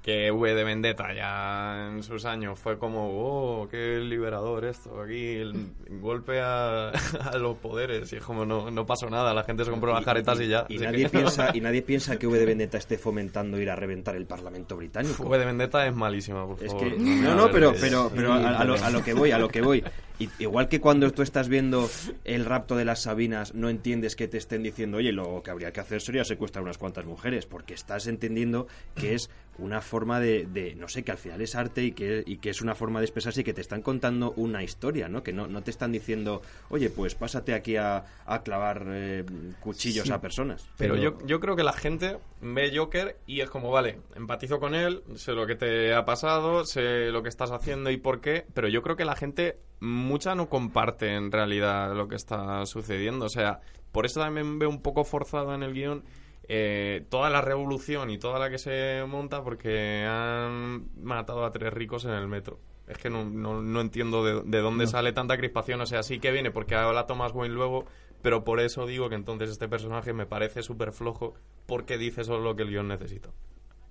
[0.08, 5.34] que V de Vendetta ya en sus años fue como, oh, qué liberador esto, aquí
[5.36, 6.92] el golpe a,
[7.32, 10.06] a los poderes, y es como, no, no pasó nada, la gente se compró las
[10.06, 10.66] caretas y ya.
[10.70, 13.76] Y nadie, que- piensa, y nadie piensa que V de Vendetta esté fomentando ir a
[13.76, 15.24] reventar el Parlamento británico.
[15.26, 16.88] V de Vendetta es malísima, por Es favor.
[16.90, 19.38] que, me no, no, pero, pero, pero a, a lo, a lo que voy, a
[19.38, 19.84] lo que voy.
[20.40, 21.88] Igual que cuando tú estás viendo
[22.24, 25.72] el rapto de las Sabinas, no entiendes que te estén diciendo, oye, lo que habría
[25.72, 29.30] que hacer sería secuestrar unas cuantas mujeres, porque estás entendiendo que es
[29.60, 32.50] una forma de, de, no sé, que al final es arte y que, y que
[32.50, 35.24] es una forma de expresarse y que te están contando una historia, ¿no?
[35.24, 39.24] Que no, no te están diciendo, oye, pues pásate aquí a, a clavar eh,
[39.60, 40.14] cuchillos Sí.
[40.14, 40.68] a personas.
[40.78, 44.76] Pero yo, yo creo que la gente ve Joker y es como, vale, empatizo con
[44.76, 48.46] él, sé lo que te ha pasado, sé lo que estás haciendo y por qué,
[48.54, 53.26] pero yo creo que la gente mucha no comparte en realidad lo que está sucediendo.
[53.26, 53.60] O sea,
[53.92, 56.04] por eso también veo un poco forzado en el guion
[56.48, 61.74] eh, toda la revolución y toda la que se monta porque han matado a tres
[61.74, 62.60] ricos en el metro.
[62.88, 64.90] Es que no, no, no entiendo de, de dónde No.
[64.90, 65.82] sale tanta crispación.
[65.82, 67.86] O sea, sí que viene porque habla Thomas Wayne luego,
[68.22, 71.34] pero por eso digo que entonces este personaje me parece súper flojo
[71.66, 73.30] porque dice solo lo que el guion necesita.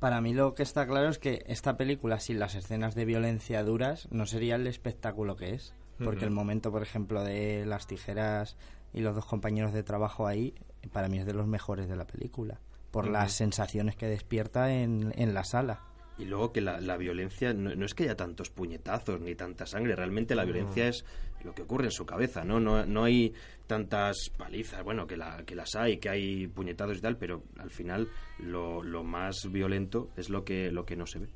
[0.01, 3.63] Para mí lo que está claro es que esta película sin las escenas de violencia
[3.65, 5.75] duras no sería el espectáculo que es.
[6.03, 8.59] Porque el momento, por ejemplo, de las tijeras
[8.93, 10.55] y los dos compañeros de trabajo ahí,
[10.93, 12.59] para mí es de los mejores de la película.
[12.91, 15.81] Por las sensaciones que despierta en, en la sala.
[16.19, 19.67] Y luego que la, la violencia no, no es que haya tantos puñetazos ni tanta
[19.67, 20.53] sangre, realmente la No.
[20.53, 21.05] violencia es
[21.45, 22.59] lo que ocurre en su cabeza, ¿no?
[22.59, 23.35] No, no hay
[23.67, 27.71] tantas palizas, bueno, que, la, que las hay, que hay puñetazos y tal, pero al
[27.71, 28.09] final
[28.39, 31.29] lo, lo más violento es lo que, lo que no se ve.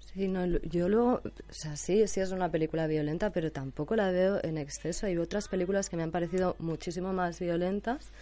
[0.00, 3.96] Sí, no, lo- yo luego, o sea, sí, sí es una película violenta, pero tampoco
[3.96, 5.06] la veo en exceso.
[5.06, 8.12] Hay otras películas que me han parecido muchísimo más violentas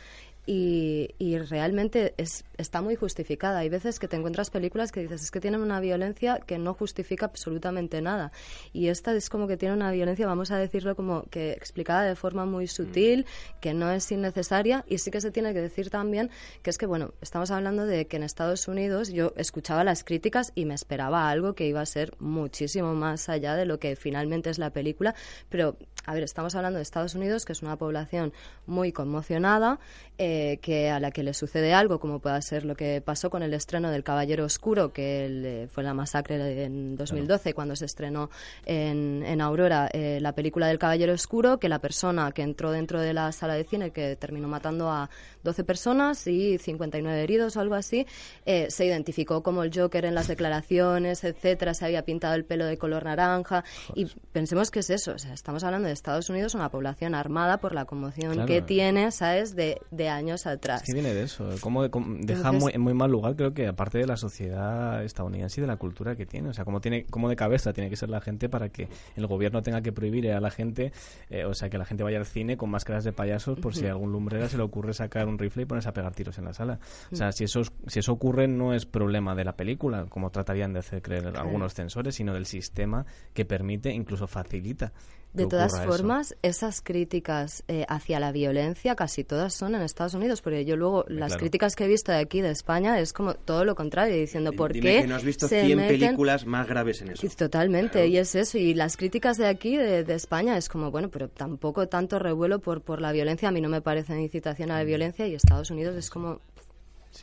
[0.45, 3.61] y, y realmente es, está muy justificada.
[3.61, 6.75] Hay veces que te encuentras películas que dices, es que tienen una violencia que no
[6.75, 8.33] justifica absolutamente nada.
[8.73, 12.17] Y esta es como que tiene una violencia, vamos a decirlo como que explicada de
[12.17, 13.27] forma muy sutil,
[13.61, 14.85] que no es innecesaria.
[14.89, 16.31] Y sí que se tiene que decir también
[16.63, 20.53] que es que, bueno, estamos hablando de que en Estados Unidos yo escuchaba las críticas
[20.55, 24.51] y me esperaba algo que iba a ser muchísimo más allá de lo que finalmente
[24.51, 25.15] es la película.
[25.49, 28.33] Pero, a ver, estamos hablando de Estados Unidos, que es una población
[28.67, 29.79] muy conmocionada,
[30.19, 30.32] eh,
[30.63, 33.53] que a la que le sucede algo, como pueda ser lo que pasó con el
[33.55, 38.31] estreno del Caballero Oscuro, que el, eh, fue la masacre en 2012, cuando se estrenó
[38.65, 43.01] en, en Aurora eh, la película del Caballero Oscuro, que la persona que entró dentro
[43.01, 45.11] de la sala de cine, que terminó matando a
[45.43, 48.07] 12 personas y 59 heridos o algo así,
[48.47, 52.65] eh, se identificó como el Joker en las declaraciones, etcétera, se había pintado el pelo
[52.67, 53.65] de color naranja
[53.95, 57.59] y pensemos que es eso, o sea, estamos hablando de Estados Unidos, una población armada
[57.59, 58.47] por la conmoción Claro.
[58.47, 60.83] que tiene, ¿sabes?, de, de años atrás.
[60.93, 61.49] Viene de eso.
[61.61, 65.05] Como, como- deja Entonces- muy, en muy mal lugar, creo que aparte de la sociedad
[65.05, 66.49] estadounidense y de la cultura que tiene.
[66.49, 69.27] O sea, como tiene, como de cabeza tiene que ser la gente para que el
[69.27, 70.93] gobierno tenga que prohibir a la gente,
[71.31, 73.87] eh, o sea, que la gente vaya al cine con máscaras de payasos por si
[73.87, 76.45] a algún lumbrera se le ocurre sacar un rifle y ponerse a pegar tiros en
[76.45, 76.79] la sala.
[77.13, 80.31] O sea, si eso, es- si eso ocurre no es problema de la película, como
[80.31, 83.05] tratarían de hacer creer algunos censores, sino del sistema
[83.35, 84.93] que permite, incluso facilita.
[85.33, 85.85] De todas eso.
[85.85, 90.77] formas, esas críticas eh, hacia la violencia casi todas son en Estados Unidos, porque yo
[90.77, 91.41] luego las claro.
[91.41, 94.73] críticas que he visto de aquí de España es como todo lo contrario, diciendo por
[94.75, 97.27] Dime qué que no has visto se 100 meten- películas más graves en eso.
[97.37, 98.59] Totalmente, y es eso.
[98.59, 102.59] Y las críticas de aquí, de, de España, es como, bueno, pero tampoco tanto revuelo
[102.61, 103.49] por, por la violencia.
[103.49, 106.41] A mí no me parece incitación a la violencia y Estados Unidos es como...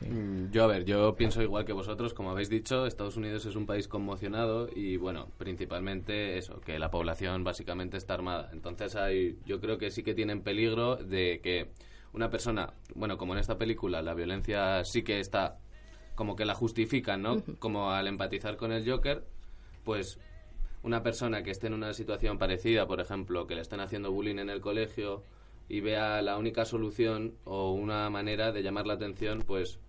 [0.01, 3.55] Mm, Yo, a ver, yo pienso igual que vosotros, como habéis dicho, Estados Unidos es
[3.55, 8.49] un país conmocionado y, bueno, principalmente eso, que la población básicamente está armada.
[8.53, 11.71] Entonces, hay, yo creo que sí que tienen peligro de que
[12.13, 15.57] una persona, bueno, como en esta película, la violencia sí que está
[16.15, 17.41] como que la justifican, ¿no?
[17.59, 19.23] Como al empatizar con el Joker,
[19.85, 20.19] pues
[20.83, 24.37] una persona que esté en una situación parecida, por ejemplo, que le estén haciendo bullying
[24.37, 25.23] en el colegio
[25.69, 29.79] y vea la única solución o una manera de llamar la atención, pues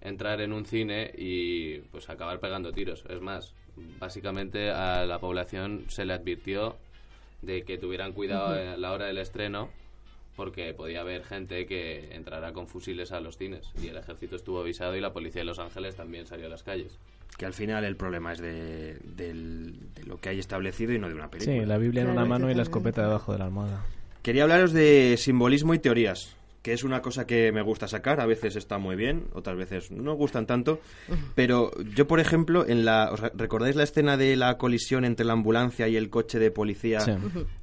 [0.00, 3.04] entrar en un cine y pues acabar pegando tiros.
[3.08, 3.54] Es más,
[4.00, 6.76] básicamente a la población se le advirtió
[7.42, 9.68] de que tuvieran cuidado a la hora del estreno
[10.34, 14.60] porque podía haber gente que entrara con fusiles a los cines y el ejército estuvo
[14.60, 16.96] avisado y la policía de Los Ángeles también salió a las calles.
[17.36, 19.74] Que al final el problema es de, de
[20.06, 21.60] lo que hay establecido y no de una película.
[21.60, 23.84] Sí, la Biblia en una mano y la escopeta debajo de la almohada.
[24.22, 26.34] Quería hablaros de simbolismo y teorías.
[26.62, 29.90] que es una cosa que me gusta sacar, a veces está muy bien, otras veces
[29.90, 30.80] no gustan tanto,
[31.34, 35.32] pero yo, por ejemplo, en la ¿os recordáis la escena de la colisión entre la
[35.34, 37.00] ambulancia y el coche de policía?
[37.00, 37.12] Sí.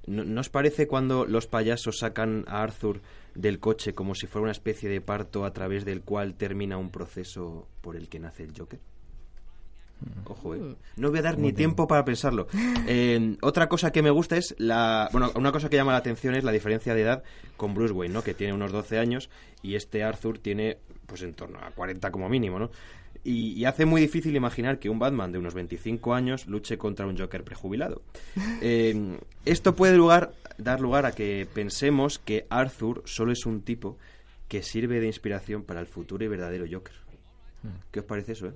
[0.08, 3.02] ¿No, no os parece cuando los payasos sacan a Arthur
[3.36, 6.90] del coche como si fuera una especie de parto a través del cual termina un
[6.90, 8.80] proceso por el que nace el Joker?
[10.26, 10.76] Ojo, eh.
[10.98, 12.48] No voy a dar ni tiempo para pensarlo.
[12.88, 15.10] Eh, otra cosa que me gusta es la.
[15.12, 17.24] Bueno, una cosa que llama la atención es la diferencia de edad
[17.58, 18.24] con Bruce Wayne, ¿no?
[18.24, 19.30] Que tiene unos 12 años
[19.64, 20.78] y este Arthur tiene,
[21.08, 22.70] pues en torno a 40 como mínimo, ¿no?
[23.24, 27.08] Y, y hace muy difícil imaginar que un Batman de unos 25 años luche contra
[27.08, 28.02] un Joker prejubilado.
[28.62, 33.98] Eh, esto puede lugar, dar lugar a que pensemos que Arthur solo es un tipo
[34.48, 36.94] que sirve de inspiración para el futuro y verdadero Joker.
[37.92, 38.54] ¿Qué os parece eso, eh?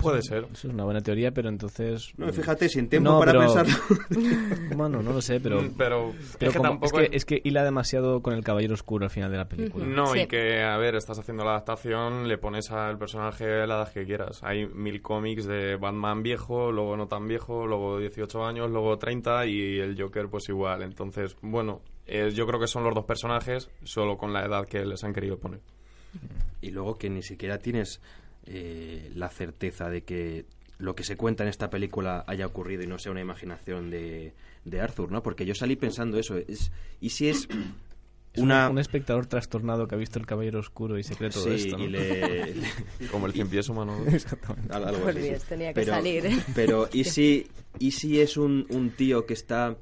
[0.00, 0.44] Puede ser.
[0.52, 2.12] Eso es una buena teoría, pero entonces...
[2.16, 3.74] No, fíjate, sin tiempo No, para pero- pensarlo.
[4.76, 5.62] Bueno, no lo sé, pero...
[5.62, 8.42] Mm, pero pero es que como- tampoco es, que, es que hila demasiado con el
[8.44, 9.84] caballero oscuro al final de la película.
[9.86, 10.20] No, Sí.
[10.20, 14.04] y que, a ver, estás haciendo la adaptación, le pones al personaje la edad que
[14.04, 14.40] quieras.
[14.42, 19.46] Hay mil cómics de Batman viejo, luego no tan viejo, luego 18 años, luego 30
[19.46, 20.82] y el Joker pues igual.
[20.82, 24.84] Entonces, bueno, eh, yo creo que son los dos personajes, solo con la edad que
[24.84, 25.60] les han querido poner.
[26.60, 28.00] Y luego que ni siquiera tienes
[28.46, 30.46] eh, la certeza de que
[30.78, 34.34] lo que se cuenta en esta película haya ocurrido y no sea una imaginación de,
[34.64, 35.22] de Arthur, ¿no?
[35.22, 36.36] Porque yo salí pensando eso.
[36.36, 37.48] Es, ¿Y si es
[38.36, 38.68] una...
[38.68, 41.78] un espectador trastornado que ha visto el caballero oscuro y se cree todo sí, esto.
[41.78, 41.84] ¿no?
[41.84, 42.54] y le...
[43.10, 43.96] Como el cien pies humano.
[44.08, 44.74] Exactamente.
[44.74, 46.36] Al- algo así, tenía que pero, salir, ¿eh?
[46.54, 47.46] Pero, ¿y si,
[47.78, 49.76] ¿y si es un, un tío que está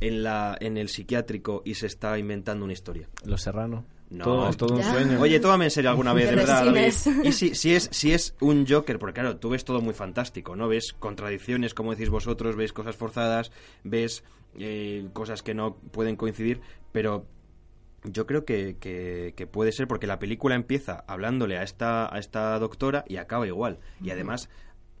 [0.00, 3.08] en, la, en el psiquiátrico y se está inventando una historia?
[3.24, 3.86] Los Serrano.
[4.10, 4.24] No.
[4.24, 4.92] Todo, es todo un Ya.
[4.92, 5.20] sueño.
[5.20, 6.92] Oye, tómame en serio alguna vez, de verdad, David.
[7.24, 10.54] Y si, si, es, si es un Joker, porque claro, tú ves todo muy fantástico,
[10.56, 10.68] ¿no?
[10.68, 13.50] Ves contradicciones, como decís vosotros, ves cosas forzadas,
[13.82, 14.22] ves
[14.58, 16.60] eh, cosas que no pueden coincidir,
[16.92, 17.26] pero
[18.04, 22.18] yo creo que, que- que puede ser porque la película empieza hablándole a esta, a
[22.18, 23.78] esta doctora y acaba igual.
[24.02, 24.48] Y además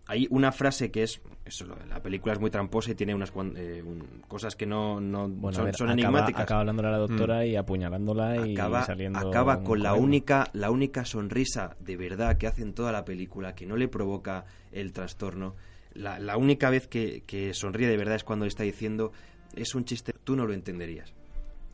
[0.06, 1.20] hay una frase que es...
[1.44, 4.66] Eso, lo- la película es muy tramposa y tiene unas cuan- eh, un- cosas que
[4.66, 6.42] no, no Bueno, son, ver, son acaba, enigmáticas.
[6.42, 9.28] acaba hablándole a la doctora y apuñalándola y acaba, saliendo...
[9.28, 13.54] acaba con la única la única sonrisa de verdad que hace en toda la película
[13.54, 15.54] que no le provoca el trastorno.
[15.92, 19.12] La, la única vez que, que sonríe de verdad es cuando le está diciendo
[19.54, 21.12] es un chiste tú no lo entenderías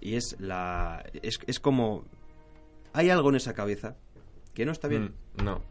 [0.01, 2.05] y es la es, es como
[2.93, 3.97] hay algo en esa cabeza
[4.53, 5.63] que no está bien Mm, no.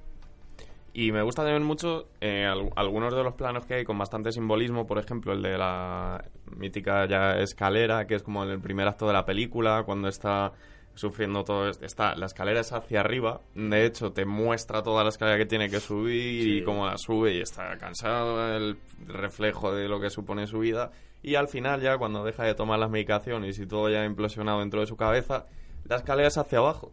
[1.02, 4.32] Y me gusta también mucho eh, al- algunos de los planos que hay con bastante
[4.32, 6.24] simbolismo, por ejemplo, el de la
[6.58, 10.52] mítica ya escalera, que es como en el primer acto de la película, cuando está
[10.96, 11.86] sufriendo todo esto.
[11.86, 15.70] Está, la escalera es hacia arriba, de hecho te muestra toda la escalera que tiene
[15.70, 16.58] que subir Sí.
[16.58, 18.76] y cómo la sube y está cansado, el
[19.08, 20.92] reflejo de lo que supone su vida.
[21.24, 24.60] Y al final ya, cuando deja de tomar las medicaciones y todo ya ha implosionado
[24.60, 25.46] dentro de su cabeza,
[25.86, 26.92] la escalera es hacia abajo.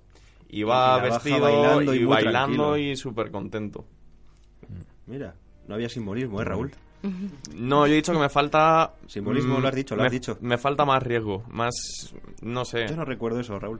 [0.48, 2.30] Y va Y vestido bailando y bailando
[2.70, 2.76] tranquilo.
[2.76, 3.84] y súper contento.
[5.06, 5.34] Mira
[5.68, 6.70] no había simbolismo eh Raúl
[7.54, 8.94] No, yo he dicho que me falta...
[9.06, 10.38] Simbolismo, mm, lo has dicho, lo me, has dicho.
[10.40, 11.72] Me falta más riesgo, más...
[12.42, 12.86] No sé.
[12.88, 13.78] yo no recuerdo eso Raúl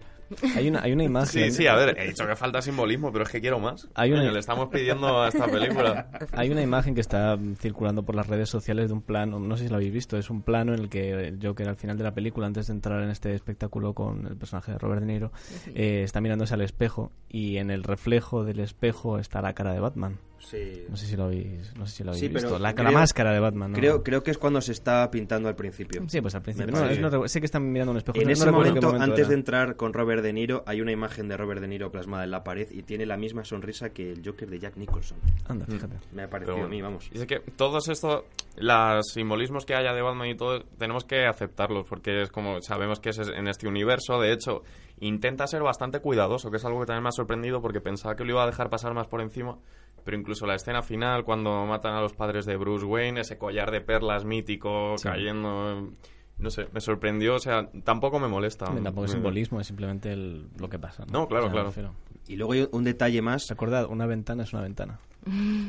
[0.55, 1.27] Hay una, hay una imagen...
[1.27, 3.89] Sí, sí, a ver, he dicho que falta simbolismo, pero es que quiero más.
[3.95, 6.09] Hay una- Coño, Le estamos pidiendo a esta película.
[6.33, 9.65] Hay una imagen que está circulando por las redes sociales de un plano, no sé
[9.65, 12.05] si lo habéis visto, es un plano en el que el Joker al final de
[12.05, 15.33] la película, antes de entrar en este espectáculo con el personaje de Robert De Niro,
[15.75, 19.81] eh, está mirándose al espejo y en el reflejo del espejo está la cara de
[19.81, 20.19] Batman.
[20.39, 22.59] Sí No sé si lo habéis, no sé si lo habéis Sí, pero visto.
[22.59, 23.79] La, creo- la máscara de Batman, ¿no?
[23.79, 26.73] creo creo que es cuando se está pintando al principio Sí, pues al principio.
[26.73, 28.19] No, es- no sé que están mirando un espejo.
[28.21, 29.29] En ese qué momento, antes era.
[29.29, 32.31] de entrar con Robert De Niro, hay una imagen de Robert De Niro plasmada en
[32.31, 35.19] la pared y tiene la misma sonrisa que el Joker de Jack Nicholson.
[35.49, 35.97] Anda, fíjate.
[36.13, 37.09] Me ha parecido Pero a mí, vamos.
[37.11, 38.25] Dice que todos estos,
[38.57, 43.01] los simbolismos que haya de Batman y todo, tenemos que aceptarlos, porque es como, sabemos
[43.01, 44.63] que es en este universo, de hecho,
[45.01, 48.25] intenta ser bastante cuidadoso, que es algo que también me ha sorprendido, porque pensaba que
[48.25, 49.59] lo iba a dejar pasar más por encima,
[50.07, 53.71] pero incluso la escena final, cuando matan a los padres de Bruce Wayne, ese collar
[53.71, 55.07] de perlas mítico Sí.
[55.09, 55.91] cayendo...
[56.39, 58.67] No sé, me sorprendió, o sea, tampoco me molesta.
[58.67, 61.05] Tampoco es simbolismo, es simplemente el- lo que pasa.
[61.11, 61.69] No, claro, O sea, claro.
[61.69, 61.95] refiero.
[62.29, 63.47] Y luego hay un detalle más.
[63.49, 64.99] Recordad, una ventana es una ventana.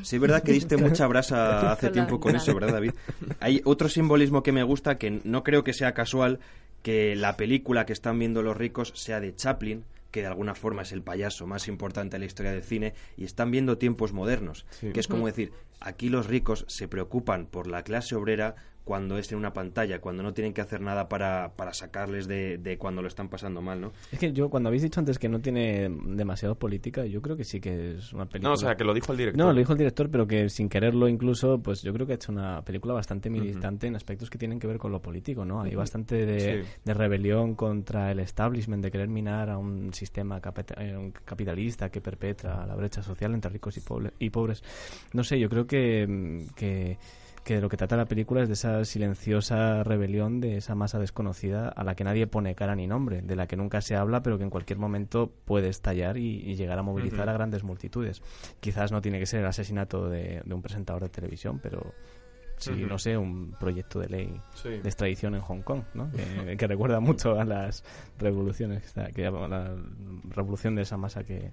[0.04, 2.92] Sí, es verdad que diste mucha brasa hace tiempo con eso, ¿verdad, David?
[3.40, 6.40] Hay otro simbolismo que me gusta, que no creo que sea casual,
[6.84, 10.82] que la película que están viendo los ricos sea de Chaplin, que de alguna forma
[10.84, 14.66] es el payaso más importante de la historia del cine, y están viendo tiempos modernos,
[14.70, 14.92] Sí.
[14.92, 18.56] que es como decir, aquí los ricos se preocupan por la clase obrera
[18.88, 22.58] cuando es en una pantalla, cuando no tienen que hacer nada para, para sacarles de,
[22.58, 23.92] de cuando lo están pasando mal, ¿no?
[24.12, 27.44] Es que yo, cuando habéis dicho antes que no tiene demasiado política, yo creo que
[27.44, 28.50] sí que es una película...
[28.50, 29.46] No, o sea, que lo dijo el director.
[29.46, 32.16] No, lo dijo el director, pero que sin quererlo incluso, pues yo creo que ha
[32.16, 35.62] hecho una película bastante militante en aspectos que tienen que ver con lo político, ¿no?
[35.62, 36.70] Hay bastante de, Sí.
[36.86, 40.40] de rebelión contra el establishment, de querer minar a un sistema
[40.78, 44.64] eh, un capitalista que perpetra la brecha social entre ricos y, pobre- y pobres.
[45.14, 46.98] No sé, yo creo que, que,
[47.48, 51.00] que de lo que trata la película es de esa silenciosa rebelión de esa masa
[51.00, 54.22] desconocida a la que nadie pone cara ni nombre, de la que nunca se habla,
[54.22, 58.22] pero que en cualquier momento puede estallar y, y llegar a movilizar a grandes multitudes.
[58.60, 61.94] Quizás no tiene que ser el asesinato de, de un presentador de televisión, pero
[62.58, 62.88] sí, Ujú.
[62.88, 64.70] no sé, un proyecto de ley Sí.
[64.70, 66.10] de extradición en Hong Kong, ¿no?
[66.12, 66.18] que,
[66.58, 67.84] que recuerda mucho a las
[68.20, 69.76] revoluciones, que, está- que llama la
[70.30, 71.52] revolución de esa masa que,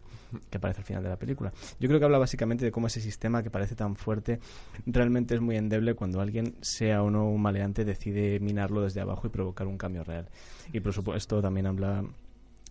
[0.50, 1.52] que aparece al final de la película.
[1.78, 4.40] Yo creo que habla básicamente de cómo ese sistema que parece tan fuerte
[4.86, 9.26] realmente es muy endeble cuando alguien, sea o no un maleante, decide minarlo desde abajo
[9.26, 10.28] y provocar un cambio real.
[10.72, 12.04] Y por supuesto también habla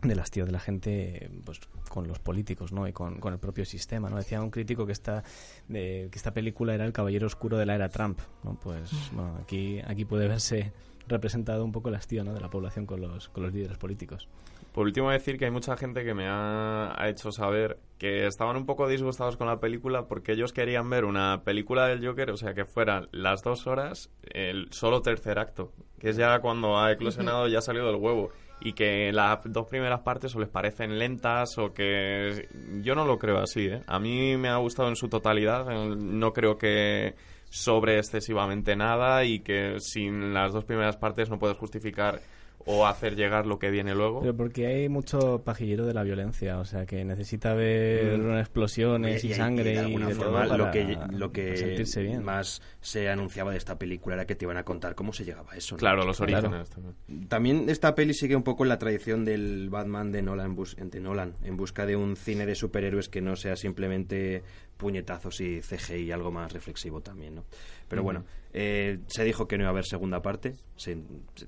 [0.07, 3.65] del hastío de la gente pues con los políticos no y con, con el propio
[3.65, 5.23] sistema no decía un crítico que esta
[5.67, 9.79] que esta película era el caballero oscuro de la era Trump no pues bueno, aquí
[9.85, 10.71] aquí puede verse
[11.07, 12.33] representado un poco el hastío ¿no?
[12.33, 14.27] de la población con los con los líderes políticos
[14.73, 18.57] Por último, decir que hay mucha gente que me ha, ha hecho saber que estaban
[18.57, 22.37] un poco disgustados con la película porque ellos querían ver una película del Joker, o
[22.37, 26.91] sea, que fueran las dos horas, el solo tercer acto, que es ya cuando ha
[26.91, 28.31] eclosionado, ya ha salido del huevo.
[28.65, 32.47] Y que las dos primeras partes o les parecen lentas o que...
[32.81, 33.81] Yo no lo creo así, ¿eh?
[33.87, 37.15] A mí me ha gustado en su totalidad, no creo que
[37.49, 42.19] sobre excesivamente nada y que sin las dos primeras partes no puedes justificar
[42.65, 44.21] o hacer llegar lo que viene luego.
[44.21, 48.37] pero porque hay mucho pajillero de la violencia o sea que necesita ver Mm.
[48.39, 51.57] explosiones y, y sangre de y alguna de todo forma para- lo que lo que
[51.57, 55.13] sentirse bien más se anunciaba de esta película era que te iban a contar cómo
[55.13, 55.79] se llegaba a eso ¿no?
[55.79, 56.47] Claro, los Claro.
[56.47, 57.27] orígenes también.
[57.27, 60.75] También esta peli sigue un poco en la tradición del Batman de Nolan, en bus-
[60.77, 64.43] de Nolan, en busca de un cine de superhéroes que no sea simplemente
[64.83, 67.45] puñetazos y CGI y algo más reflexivo también, ¿no?
[67.87, 68.23] Pero bueno,
[68.53, 70.95] eh, se dijo que no iba a haber segunda parte, se,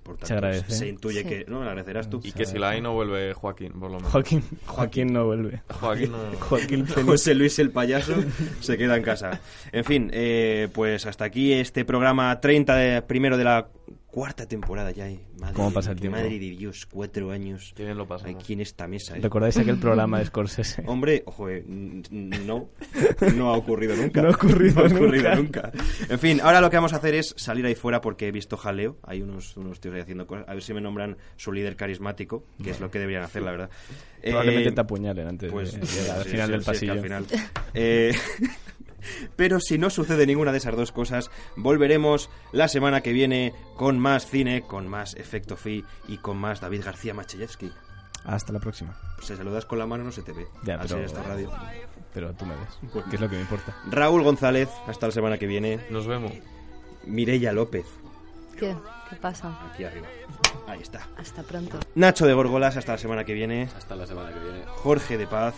[0.03, 0.71] por tanto, agradece.
[0.71, 1.27] se intuye Sí.
[1.27, 1.45] que...
[1.47, 2.19] No, lo agradecerás tú.
[2.23, 4.11] Y que si la hay no vuelve Joaquín, por lo menos.
[4.11, 6.17] Joaquín Joaquín no vuelve Joaquín no...
[6.39, 6.85] Joaquín.
[7.05, 8.13] José Luis el payaso
[8.59, 9.39] se queda en casa.
[9.71, 13.67] En fin, eh, pues hasta aquí este programa 30 de, primero de la
[14.15, 15.09] cuarta temporada ya.
[15.09, 15.19] eh.
[15.41, 16.17] Madre ¿Cómo de- pasa el tiempo?
[16.17, 18.41] Madre de Dios, cuatro años Qué bien lo pasamos.
[18.41, 19.17] aquí en esta mesa.
[19.17, 19.19] eh.
[19.21, 20.83] ¿Recordáis aquel programa de Scorsese?
[20.87, 22.69] Hombre, ojo, eh, no,
[23.35, 24.21] no ha ocurrido nunca.
[24.21, 25.71] No ha ocurrido No ha ocurrido nunca.
[25.71, 25.83] nunca.
[26.09, 28.55] En fin, ahora lo que vamos a hacer es salir ahí fuera porque he visto
[28.55, 28.97] jaleo.
[29.03, 30.45] Hay unos, unos tíos ahí haciendo cosas.
[30.47, 33.51] A ver si me nombran su líder carismático, que es lo que deberían hacer, la
[33.51, 33.69] verdad.
[34.23, 36.79] Probablemente Eh, te apuñalen antes pues de llegar al sí, final sí, del sí, es
[36.79, 36.93] que pasillo.
[36.93, 37.25] al final.
[39.35, 43.99] Pero si no sucede ninguna de esas dos cosas, volveremos la semana que viene con
[43.99, 47.71] más cine, con más efecto fi y con más David García Machayevsky.
[48.25, 48.97] Hasta la próxima.
[49.21, 50.47] Si saludas con la mano no se te ve.
[50.63, 51.51] Ya, pero, esta radio.
[52.13, 53.75] pero tú me ves, que es lo que me importa.
[53.89, 55.79] Raúl González, hasta la semana que viene.
[55.91, 56.31] Nos vemos.
[57.05, 57.85] Mireia López,
[58.57, 58.75] ¿Qué?
[59.09, 59.55] ¿Qué pasa?
[59.71, 60.07] aquí arriba.
[60.67, 61.07] Ahí está.
[61.17, 61.77] Hasta pronto.
[61.93, 63.69] Nacho de Gorgolas, hasta la semana que viene.
[63.77, 64.63] Hasta la semana que viene.
[64.65, 65.53] Jorge de Paz,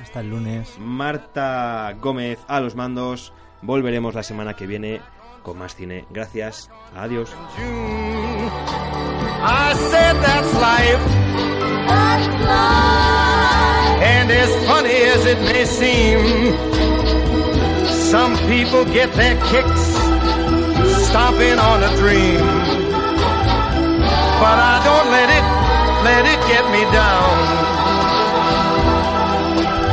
[0.00, 0.78] Hasta el lunes.
[0.78, 3.32] Marta Gómez a los mandos.
[3.62, 5.00] Volveremos la semana que viene
[5.42, 6.06] con más cine.
[6.10, 6.70] Gracias.
[6.96, 7.30] Adiós.
[9.42, 11.00] I said that's life.
[14.02, 16.18] And as funny as it may seem,
[18.10, 19.84] some people get their kicks
[21.08, 22.40] stomping on a dream.
[24.40, 25.44] But I don't let it,
[26.04, 27.79] let it get me down.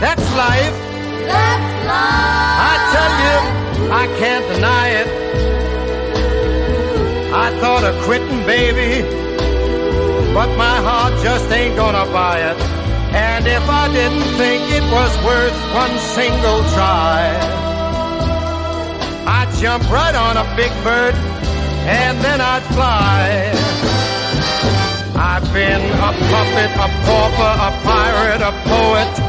[0.00, 0.76] race.
[1.26, 2.00] That's life.
[2.62, 5.08] I tell you, I can't deny it.
[7.32, 9.02] I thought of quitting, baby,
[10.34, 12.56] but my heart just ain't gonna buy it.
[13.12, 17.36] And if I didn't think it was worth one single try,
[19.26, 21.14] I'd jump right on a big bird
[21.86, 23.50] and then I'd fly.
[25.16, 29.19] I've been a puppet, a pauper, a pirate, a poet,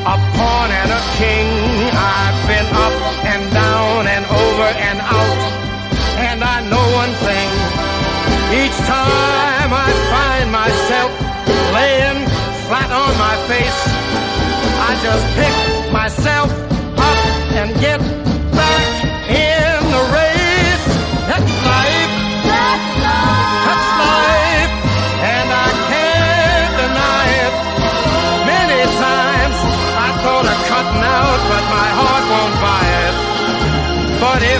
[0.00, 1.48] a pawn and a king.
[1.92, 2.96] I've been up
[3.32, 5.38] and down and over and out,
[6.28, 7.48] and I know one thing.
[8.60, 11.10] Each time I find myself
[11.76, 12.20] laying
[12.66, 13.80] flat on my face,
[14.88, 16.50] I just pick myself
[16.98, 17.18] up
[17.60, 18.19] and get